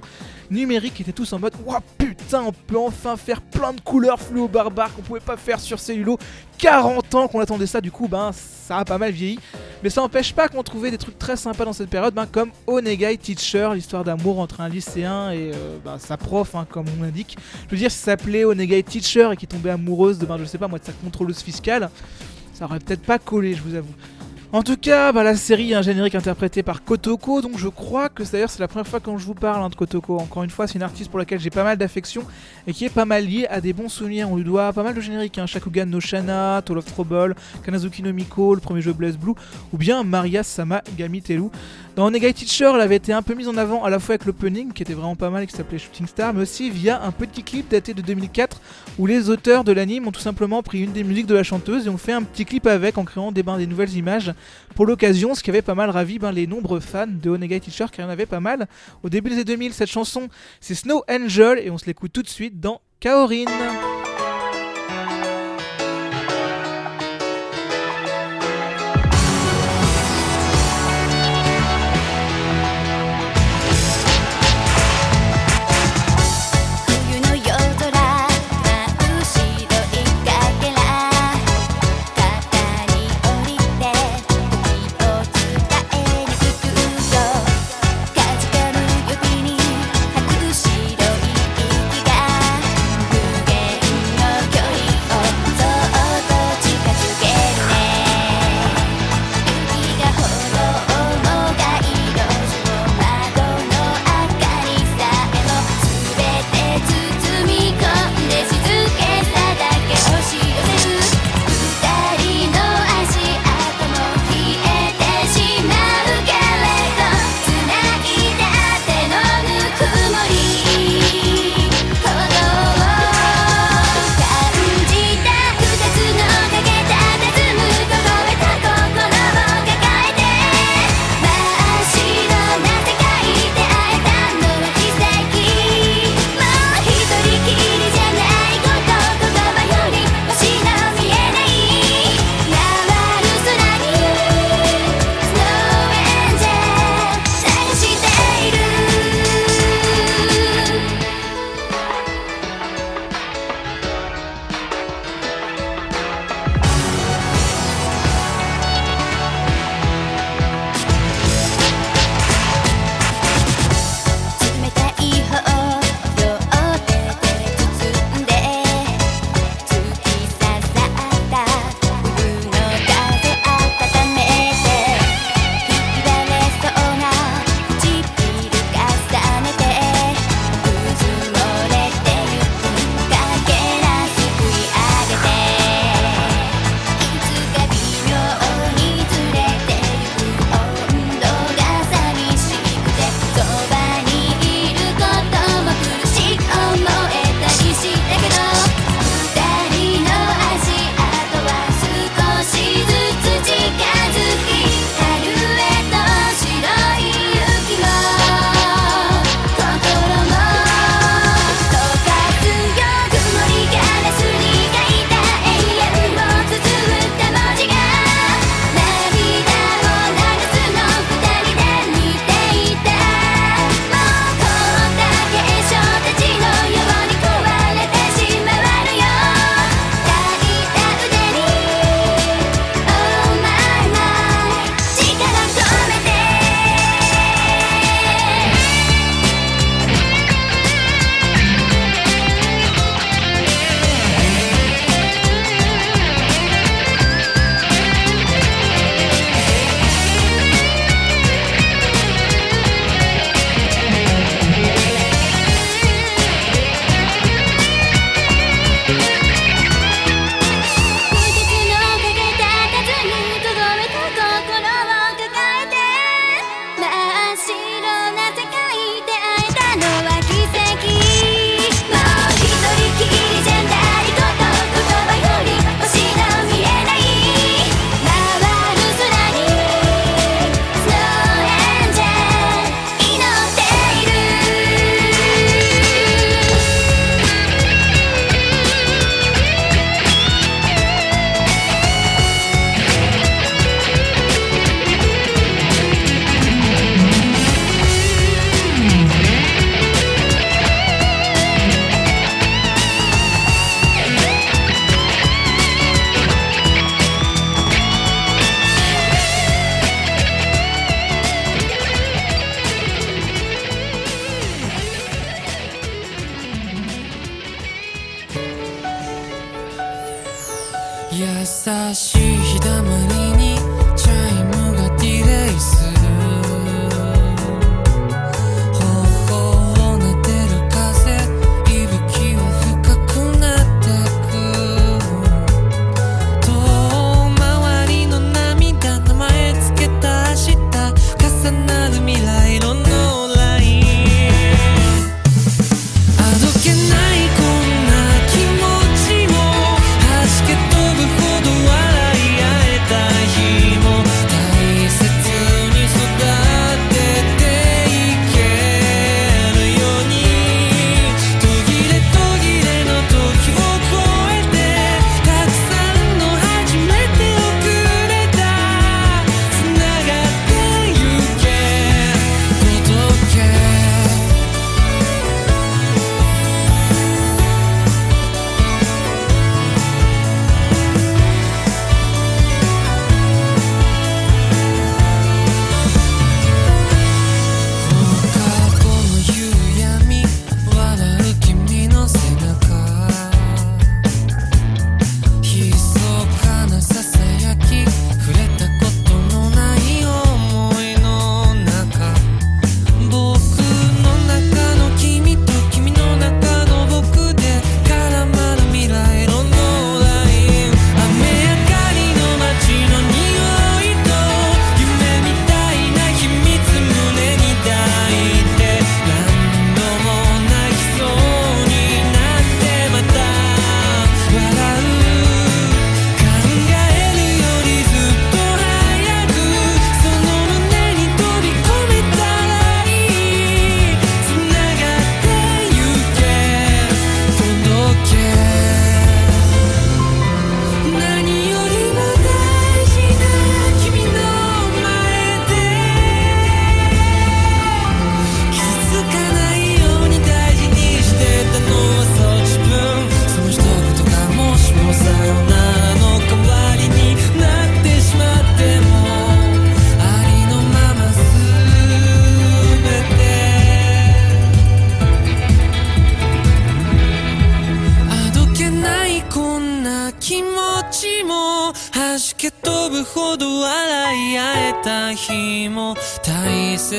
[0.54, 1.00] numérique.
[1.00, 4.48] Ils étaient tous en mode Ouah putain, on peut enfin faire plein de couleurs fluo
[4.48, 6.18] barbares qu'on pouvait pas faire sur cellulo.
[6.58, 9.40] 40 ans qu'on attendait ça, du coup, ben ça a pas mal vieilli.
[9.84, 12.52] Mais ça n'empêche pas qu'on trouvait des trucs très sympas dans cette période, ben, comme
[12.68, 17.04] Onegai Teacher, l'histoire d'amour entre un lycéen et euh, ben, sa prof, hein, comme on
[17.04, 17.38] l'indique.
[17.66, 20.46] Je veux dire, si ça s'appelait Onegai Teacher et qui tombait amoureuse de, ben, je
[20.46, 21.90] sais pas moi, de sa contrôleuse fiscale,
[22.54, 23.94] ça aurait peut-être pas collé, je vous avoue.
[24.54, 28.08] En tout cas, bah, la série a un générique interprété par Kotoko, donc je crois
[28.08, 30.20] que d'ailleurs c'est la première fois quand je vous parle hein, de Kotoko.
[30.20, 32.22] Encore une fois, c'est une artiste pour laquelle j'ai pas mal d'affection
[32.68, 34.30] et qui est pas mal liée à des bons souvenirs.
[34.30, 37.34] On lui doit pas mal de génériques, hein, Shakugan no Shana, Toll of Trouble,
[37.66, 39.34] Kanazuki no Miko, le premier jeu Blaze Blue,
[39.74, 41.50] ou bien Maria Sama Gamitelu.
[41.96, 44.26] Dans Onegai Teacher, elle avait été un peu mise en avant à la fois avec
[44.26, 47.12] l'opening qui était vraiment pas mal et qui s'appelait Shooting Star, mais aussi via un
[47.12, 48.60] petit clip daté de 2004
[48.98, 51.86] où les auteurs de l'anime ont tout simplement pris une des musiques de la chanteuse
[51.86, 54.34] et ont fait un petit clip avec en créant des, nouvelles images
[54.74, 57.86] pour l'occasion, ce qui avait pas mal ravi ben, les nombreux fans de Onegai Teacher
[57.92, 58.68] qui en avait pas mal.
[59.04, 60.30] Au début des années 2000, cette chanson
[60.62, 63.46] c'est Snow Angel et on se l'écoute tout de suite dans Kaorin.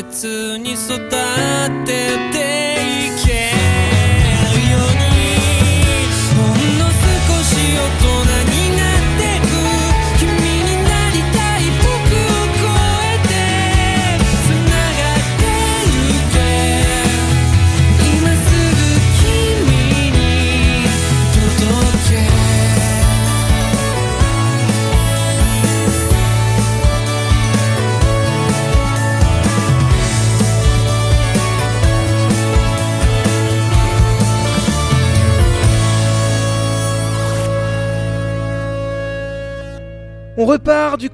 [0.03, 1.24] 切に育て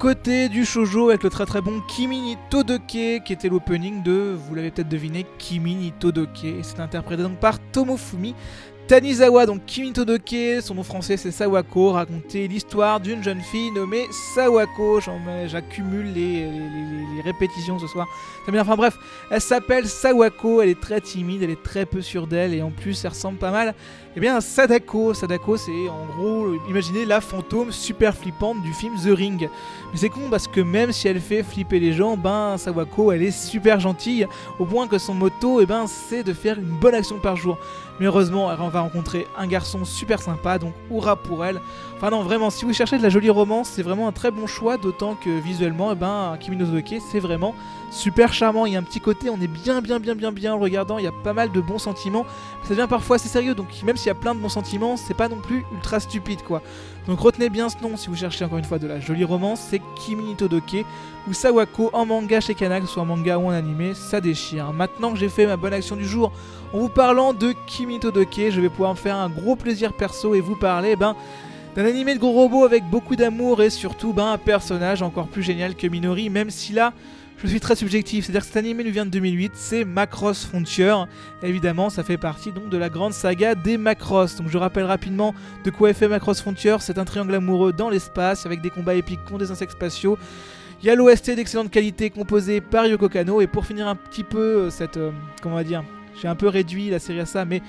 [0.01, 4.35] côté du shoujo avec le très très bon Kimi ni Todoke qui était l'opening de,
[4.35, 6.47] vous l'avez peut-être deviné, Kimi ni Todoke.
[6.63, 8.35] C'est interprété donc par Tomofumi
[8.89, 9.45] Tanizawa.
[9.45, 15.01] Donc Kimi Todoke, son nom français c'est Sawako, raconter l'histoire d'une jeune fille nommée Sawako.
[15.47, 16.51] J'accumule les,
[17.23, 18.09] répétitions ce soir.
[18.49, 18.97] Enfin bref,
[19.31, 22.71] elle s'appelle Sawako, elle est très timide, elle est très peu sûre d'elle et en
[22.71, 23.75] plus elle ressemble pas mal
[24.17, 29.17] eh bien, Sadako, Sadako, c'est en gros, imaginez la fantôme super flippante du film The
[29.17, 29.49] Ring.
[29.93, 33.23] Mais c'est con parce que même si elle fait flipper les gens, ben Sawako, elle
[33.23, 34.27] est super gentille,
[34.59, 37.57] au point que son motto, eh ben, c'est de faire une bonne action par jour.
[38.01, 41.61] Mais heureusement, elle va rencontrer un garçon super sympa, donc hurrah pour elle.
[42.01, 44.47] Enfin non, vraiment, si vous cherchez de la jolie romance, c'est vraiment un très bon
[44.47, 46.65] choix, d'autant que visuellement, eh ben, Kimi no
[47.11, 47.55] c'est vraiment
[47.91, 48.65] super charmant.
[48.65, 50.97] Il y a un petit côté, on est bien, bien, bien, bien, bien en regardant.
[50.97, 52.25] Il y a pas mal de bons sentiments.
[52.63, 55.13] Ça devient parfois assez sérieux, donc même s'il y a plein de bons sentiments, c'est
[55.13, 56.63] pas non plus ultra stupide quoi.
[57.07, 59.61] Donc retenez bien ce nom si vous cherchez encore une fois de la jolie romance,
[59.69, 60.87] c'est Kimi Todoke
[61.29, 64.73] ou Sawako en manga chez Kana, que soit en manga ou en animé, ça déchire.
[64.73, 66.33] Maintenant que j'ai fait ma bonne action du jour
[66.73, 70.35] en vous parlant de Kimi Todoke, je vais pouvoir me faire un gros plaisir perso
[70.35, 71.15] et vous parler ben
[71.75, 75.43] d'un animé de gros robots avec beaucoup d'amour et surtout ben, un personnage encore plus
[75.43, 76.93] génial que Minori, même si là
[77.43, 80.95] je suis très subjectif, c'est-à-dire que cet animé nous vient de 2008, c'est Macross Frontier.
[81.43, 84.37] Évidemment, ça fait partie donc de la grande saga des Macross.
[84.37, 87.89] Donc je rappelle rapidement de quoi est fait Macross Frontier, c'est un triangle amoureux dans
[87.89, 90.19] l'espace avec des combats épiques contre des insectes spatiaux.
[90.83, 94.25] Il y a l'OST d'excellente qualité composé par Yoko Kano et pour finir un petit
[94.25, 95.11] peu euh, cette euh,
[95.43, 95.83] comment on dire,
[96.21, 97.63] j'ai un peu réduit la série à ça mais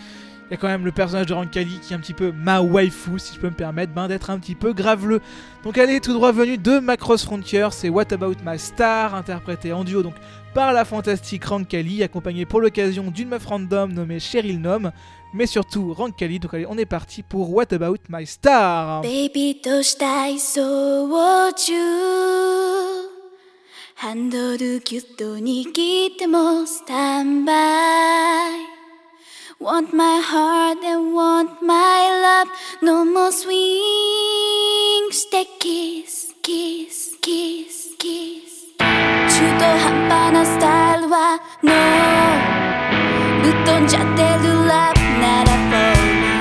[0.51, 2.61] il y a quand même le personnage de Rankali qui est un petit peu ma
[2.61, 5.21] waifu, si je peux me permettre, ben, d'être un petit peu graveleux.
[5.65, 9.73] Donc elle est tout droit venue de Macross Frontier, c'est What About My Star, interprété
[9.73, 10.15] en duo donc
[10.55, 14.93] par la fantastique Rankali, accompagnée pour l'occasion d'une meuf random nommée Cheryl Nom,
[15.35, 16.39] mais surtout Rankali.
[16.39, 19.03] Donc allez, on est parti pour What About My Star.
[19.03, 21.09] ベイビーとしたい操
[21.53, 21.73] 縦
[23.97, 28.80] ハンドルギュッと握ってもスタンバイ
[29.61, 32.49] Want my heart and want my love
[32.83, 38.47] No more swing Stay kiss, kiss, kiss, kiss
[38.79, 41.73] 中途半端なスタイルは No
[43.43, 46.40] ぶっ飛んじゃってるラブなら For Beautiful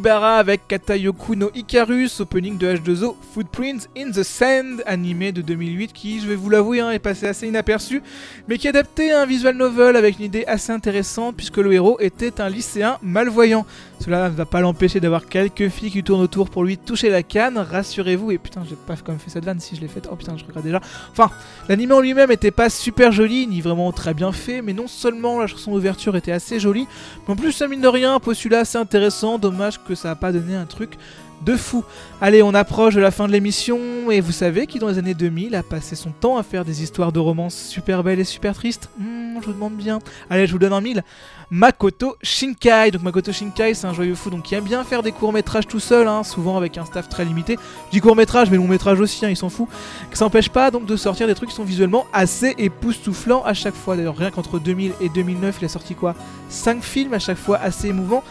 [0.00, 5.92] Kibara avec Katayoku no Icarus, opening de H2O Footprints in the Sand, animé de 2008
[5.92, 8.02] qui, je vais vous l'avouer, hein, est passé assez inaperçu,
[8.48, 12.00] mais qui adaptait à un visual novel avec une idée assez intéressante puisque le héros
[12.00, 13.66] était un lycéen malvoyant.
[14.02, 17.22] Cela ne va pas l'empêcher d'avoir quelques filles qui tournent autour pour lui toucher la
[17.22, 20.08] canne, rassurez-vous, et putain j'ai pas quand même fait cette vanne si je l'ai faite,
[20.10, 20.80] oh putain je regarde déjà.
[21.12, 21.30] Enfin,
[21.68, 25.38] l'anime en lui-même était pas super joli, ni vraiment très bien fait, mais non seulement
[25.38, 26.86] la chanson d'ouverture était assez jolie,
[27.26, 30.14] mais en plus ça mine de rien, un postulat assez intéressant, dommage que ça a
[30.14, 30.98] pas Donner un truc
[31.44, 31.84] de fou.
[32.20, 35.14] Allez, on approche de la fin de l'émission et vous savez qui dans les années
[35.14, 38.54] 2000 a passé son temps à faire des histoires de romances super belles et super
[38.54, 38.90] tristes?
[38.98, 40.00] Hmm, je vous demande bien.
[40.28, 41.02] Allez, je vous donne un mille.
[41.50, 42.90] Makoto Shinkai.
[42.90, 45.66] Donc Makoto Shinkai, c'est un joyeux fou donc qui aime bien faire des courts métrages
[45.66, 47.58] tout seul, hein, souvent avec un staff très limité.
[47.86, 49.68] Je dis court métrage, mais long métrage aussi, hein, il s'en fout.
[50.10, 53.74] Qui s'empêche pas donc de sortir des trucs qui sont visuellement assez époustouflants à chaque
[53.74, 53.96] fois.
[53.96, 56.14] D'ailleurs, rien qu'entre 2000 et 2009, il a sorti quoi?
[56.50, 58.22] 5 films à chaque fois assez émouvants.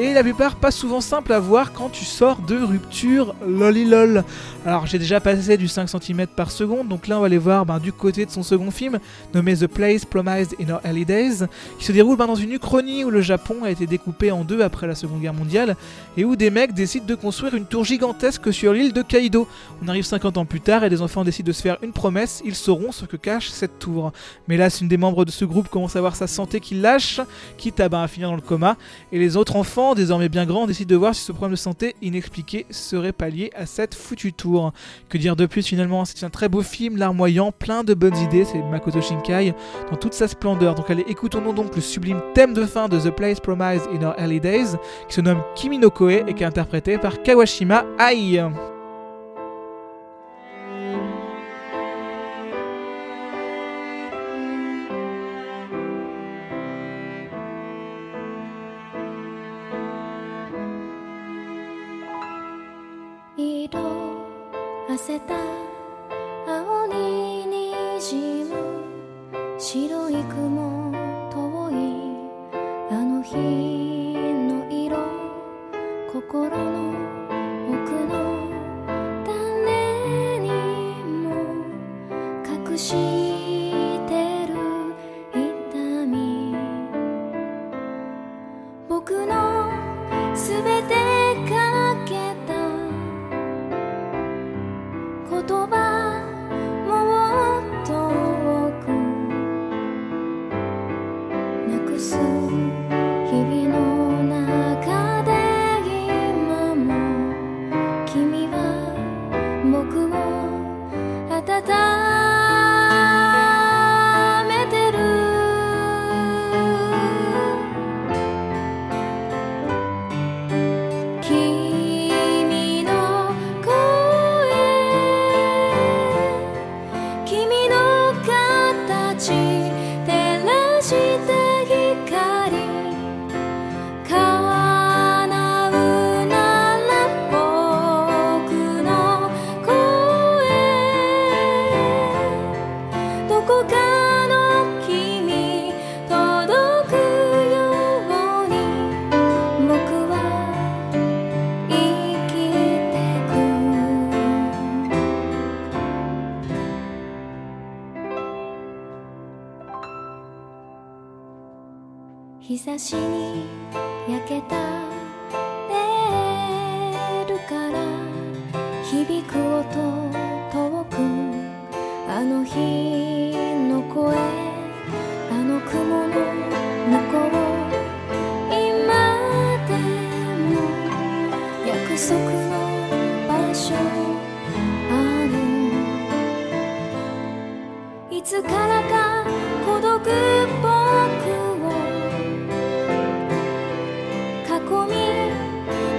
[0.00, 4.22] Et la plupart pas souvent simples à voir quand tu sors de rupture lolilol.
[4.64, 7.66] Alors j'ai déjà passé du 5 cm par seconde, donc là on va aller voir
[7.66, 9.00] ben, du côté de son second film,
[9.34, 11.46] nommé The Place Promised in Our Early Days,
[11.80, 14.60] qui se déroule ben, dans une Uchronie où le Japon a été découpé en deux
[14.60, 15.74] après la Seconde Guerre mondiale,
[16.16, 19.48] et où des mecs décident de construire une tour gigantesque sur l'île de Kaido.
[19.82, 22.40] On arrive 50 ans plus tard et des enfants décident de se faire une promesse,
[22.44, 24.12] ils sauront ce que cache cette tour.
[24.46, 26.76] Mais là, c'est une des membres de ce groupe commence à voir sa santé qui
[26.76, 27.20] lâche,
[27.56, 28.76] quitte à, ben, à finir dans le coma,
[29.10, 31.94] et les autres enfants, désormais bien grands, décident de voir si ce problème de santé
[32.02, 34.72] inexpliqué serait pallié à cette foutue tour.
[35.08, 36.04] Que dire de plus finalement?
[36.04, 39.54] C'est un très beau film, larmoyant, plein de bonnes idées, c'est Makoto Shinkai
[39.90, 40.74] dans toute sa splendeur.
[40.74, 44.14] Donc allez, écoutons donc le sublime thème de fin de The Place Promised in Our
[44.18, 44.76] Early Days,
[45.08, 48.77] qui se nomme Kimi no Koe et qui est interprété par Kawashima Ai.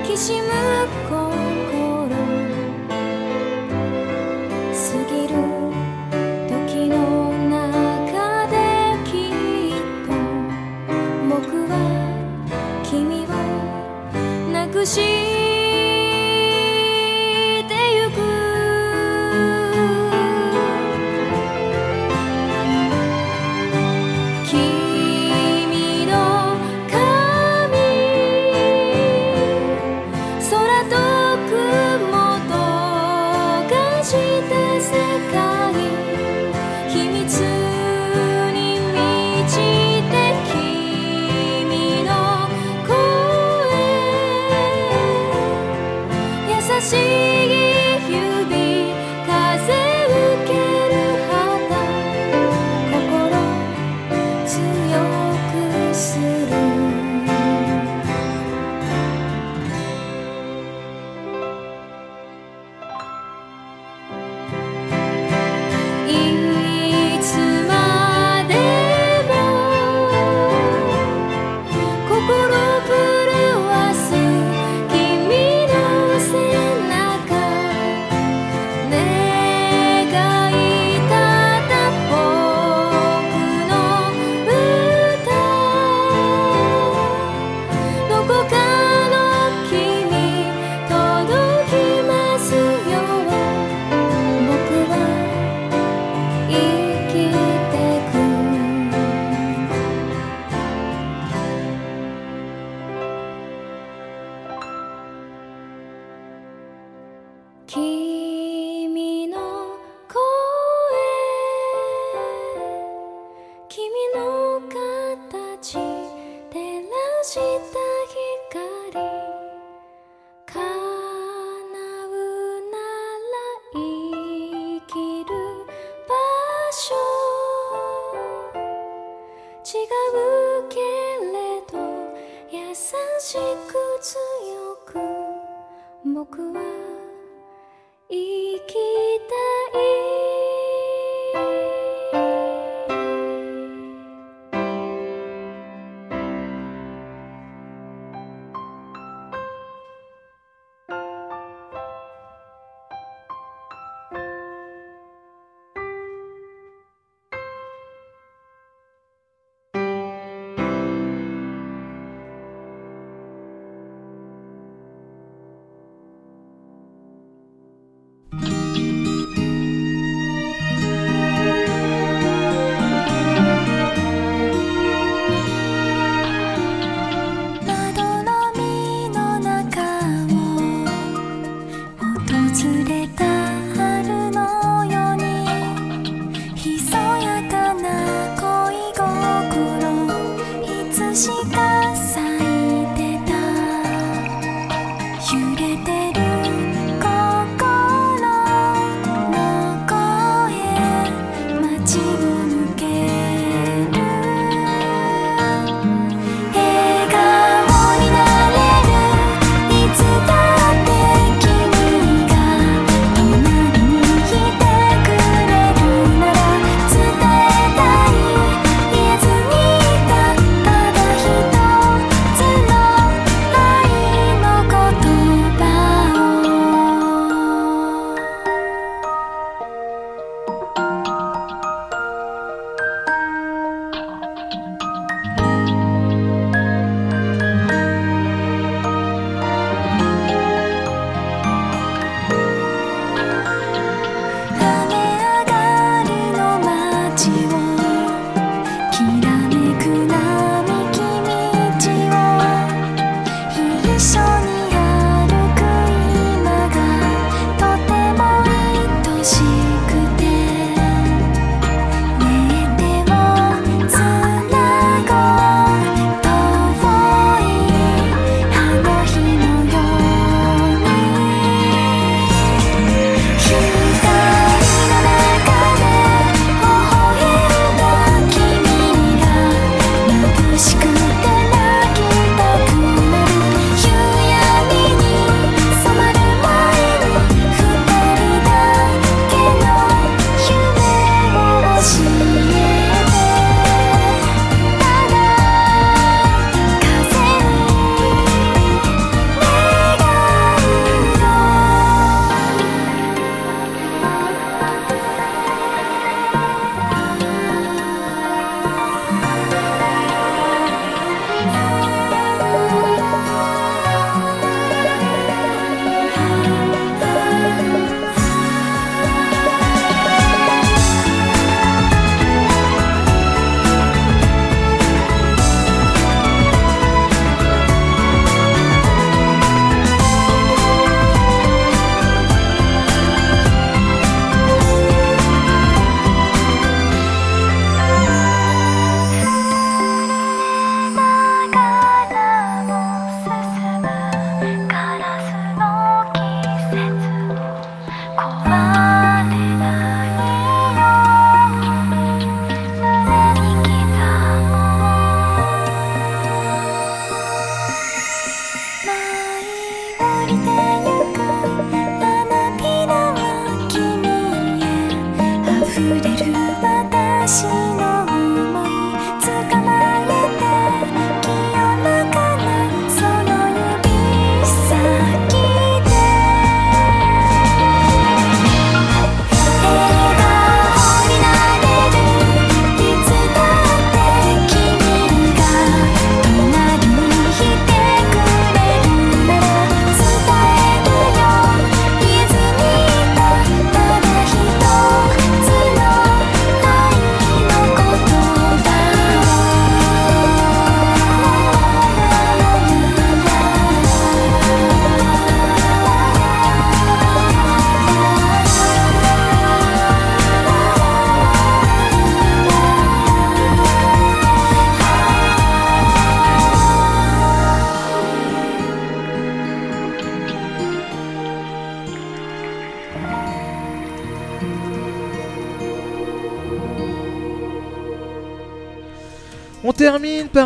[0.09, 0.47] きしむ
[1.07, 1.28] 声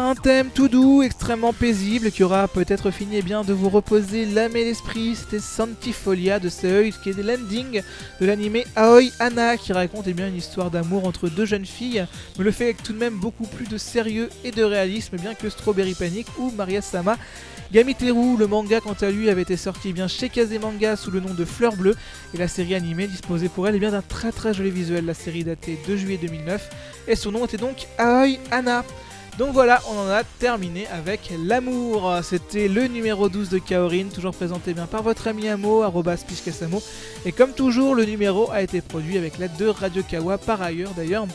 [0.02, 4.26] un thème tout doux, extrêmement paisible, qui aura peut-être fini eh bien, de vous reposer
[4.26, 5.16] l'âme et l'esprit.
[5.16, 7.82] C'était Santifolia de Seuil, qui est l'ending
[8.20, 12.06] de l'animé Aoi Anna, qui raconte eh bien, une histoire d'amour entre deux jeunes filles,
[12.38, 15.36] mais le fait avec tout de même beaucoup plus de sérieux et de réalisme, bien
[15.36, 17.18] que Strawberry Panic ou Maria Sama.
[17.72, 21.20] Gamiteru, le manga quant à lui avait été sorti eh bien chez Kazemanga sous le
[21.20, 21.96] nom de Fleur Bleue
[22.34, 25.06] et la série animée disposait pour elle bien d'un très très joli visuel.
[25.06, 26.70] La série datée de juillet 2009
[27.08, 28.84] et son nom était donc Aoi Anna.
[29.40, 32.20] Donc voilà, on en a terminé avec l'amour.
[32.22, 35.84] C'était le numéro 12 de Kaorin, toujours présenté bien par votre ami Amo,
[36.28, 36.84] Piscasamo.
[37.26, 40.92] Et comme toujours, le numéro a été produit avec l'aide de Radio Kawa par ailleurs
[40.96, 41.26] d'ailleurs.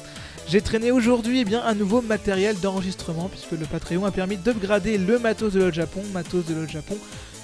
[0.46, 4.96] J'ai traîné aujourd'hui eh bien, un nouveau matériel d'enregistrement puisque le Patreon a permis d'upgrader
[4.96, 6.96] le matos de l'Old Japon, matos de l'Old Japon,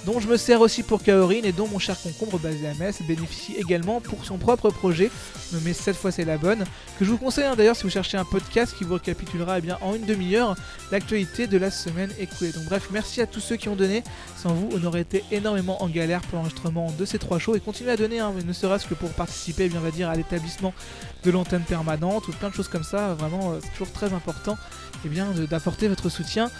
[0.05, 3.01] dont je me sers aussi pour Kaorin et dont mon cher concombre basé à Metz
[3.07, 5.09] bénéficie également pour son propre projet,
[5.51, 6.63] nommé cette fois c'est la bonne,
[6.99, 9.61] que je vous conseille hein, d'ailleurs si vous cherchez un podcast qui vous récapitulera eh
[9.61, 10.55] bien, en une demi-heure
[10.91, 12.51] l'actualité de la semaine écoulée.
[12.51, 14.03] Donc bref, merci à tous ceux qui ont donné,
[14.37, 17.55] sans vous on aurait été énormément en galère pour l'enregistrement de ces trois shows.
[17.55, 20.73] Et continuez à donner, hein, ne serait-ce que pour participer eh bien, à l'établissement
[21.23, 24.57] de l'antenne permanente ou plein de choses comme ça, vraiment euh, c'est toujours très important
[25.05, 26.51] eh bien, d'apporter votre soutien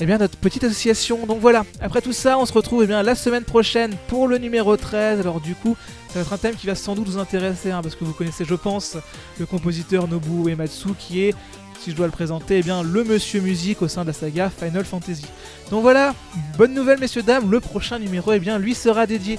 [0.00, 1.26] eh bien, notre petite association.
[1.26, 4.38] Donc voilà, après tout ça, on se retrouve eh bien, la semaine prochaine pour le
[4.38, 5.20] numéro 13.
[5.20, 5.76] Alors du coup,
[6.08, 8.12] ça va être un thème qui va sans doute vous intéresser, hein, parce que vous
[8.12, 8.96] connaissez, je pense,
[9.38, 11.34] le compositeur Nobuo Uematsu, qui est,
[11.80, 14.50] si je dois le présenter, eh bien, le monsieur musique au sein de la saga
[14.50, 15.26] Final Fantasy.
[15.70, 16.14] Donc voilà,
[16.58, 19.38] bonne nouvelle messieurs, dames, le prochain numéro, eh bien, lui sera dédié.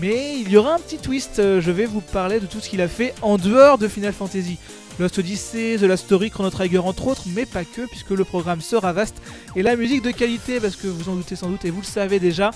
[0.00, 2.68] Mais il y aura un petit twist, euh, je vais vous parler de tout ce
[2.68, 4.58] qu'il a fait en dehors de Final Fantasy.
[4.98, 8.60] Lost Odyssey, The Last Story, Chrono Trigger entre autres, mais pas que, puisque le programme
[8.60, 9.20] sera vaste
[9.56, 11.86] et la musique de qualité, parce que vous en doutez sans doute et vous le
[11.86, 12.52] savez déjà,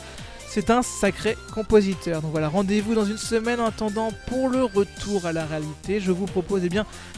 [0.49, 2.23] c'est un sacré compositeur.
[2.23, 6.01] Donc voilà, rendez-vous dans une semaine en attendant pour le retour à la réalité.
[6.01, 6.71] Je vous propose eh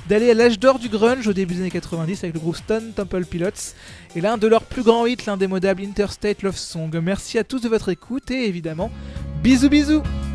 [0.09, 2.93] d'aller à l'âge d'or du grunge au début des années 90 avec le groupe Stone
[2.95, 3.75] Temple Pilots
[4.17, 6.91] et l'un de leurs plus grands hits, l'indémodable Interstate Love Song.
[7.03, 8.91] Merci à tous de votre écoute et évidemment,
[9.43, 10.30] bisous bisous「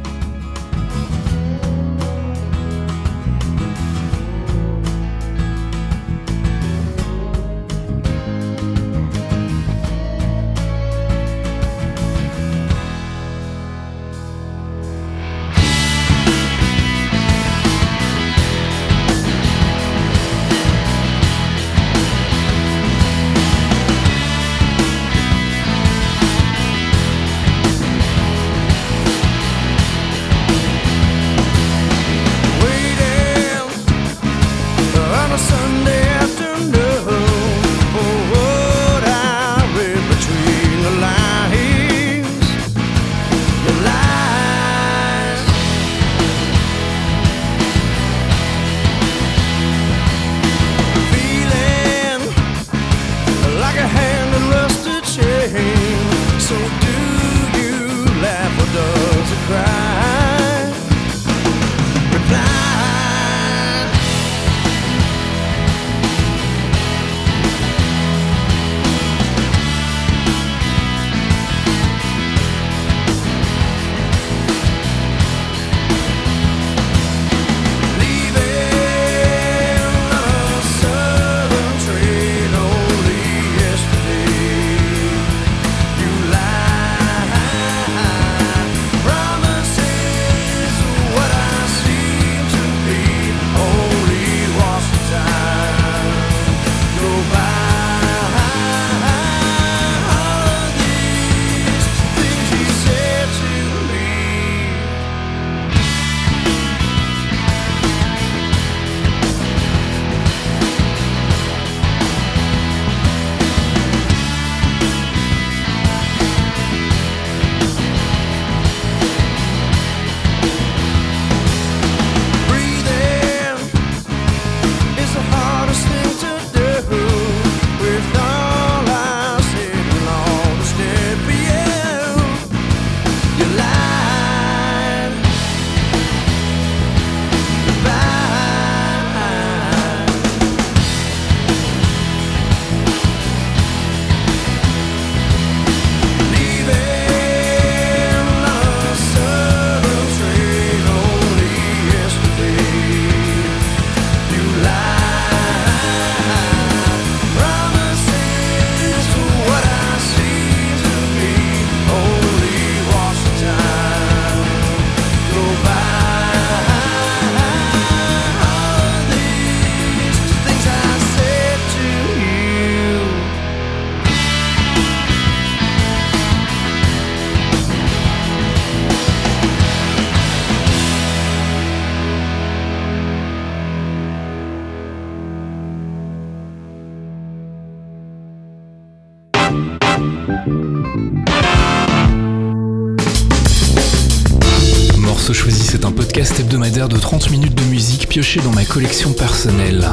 [196.88, 199.88] de 30 minutes de musique pioché dans ma collection personnelle.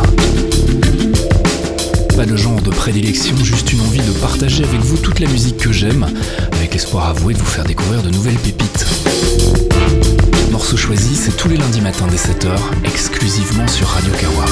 [2.16, 5.56] Pas de genre de prédilection, juste une envie de partager avec vous toute la musique
[5.56, 6.06] que j'aime,
[6.52, 8.86] avec l'espoir avoué de vous faire découvrir de nouvelles pépites.
[10.50, 14.44] Morceau choisi, c'est tous les lundis matins dès 7h, exclusivement sur Radio Kawa.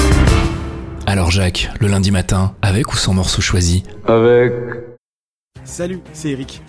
[1.05, 3.83] Alors Jacques, le lundi matin, avec ou sans morceau choisi?
[4.07, 4.53] Avec.
[5.63, 6.61] Salut, c'est Eric.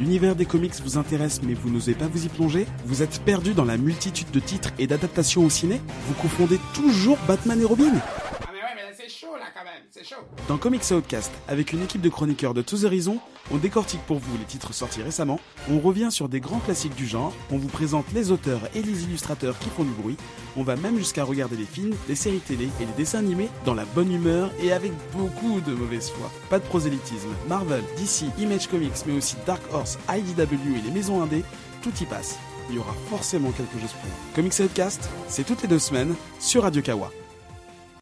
[0.00, 2.66] L'univers des comics vous intéresse mais vous n'osez pas vous y plonger?
[2.86, 5.78] Vous êtes perdu dans la multitude de titres et d'adaptations au ciné?
[6.06, 7.92] Vous confondez toujours Batman et Robin?
[7.92, 10.24] Ah mais ouais, mais c'est chaud là quand même, c'est chaud.
[10.48, 13.18] Dans Comics Outcast, avec une équipe de chroniqueurs de tous horizons,
[13.50, 15.40] on décortique pour vous les titres sortis récemment,
[15.70, 19.04] on revient sur des grands classiques du genre, on vous présente les auteurs et les
[19.04, 20.16] illustrateurs qui font du bruit,
[20.56, 23.74] on va même jusqu'à regarder les films, les séries télé et les dessins animés dans
[23.74, 26.30] la bonne humeur et avec beaucoup de mauvaise foi.
[26.48, 31.22] Pas de prosélytisme, Marvel, DC, Image Comics, mais aussi Dark Horse, IDW et les maisons
[31.22, 31.44] indées,
[31.82, 32.38] tout y passe.
[32.68, 34.34] Il y aura forcément quelque chose pour vous.
[34.34, 37.10] Comics Outcast, c'est toutes les deux semaines sur Radio Kawa.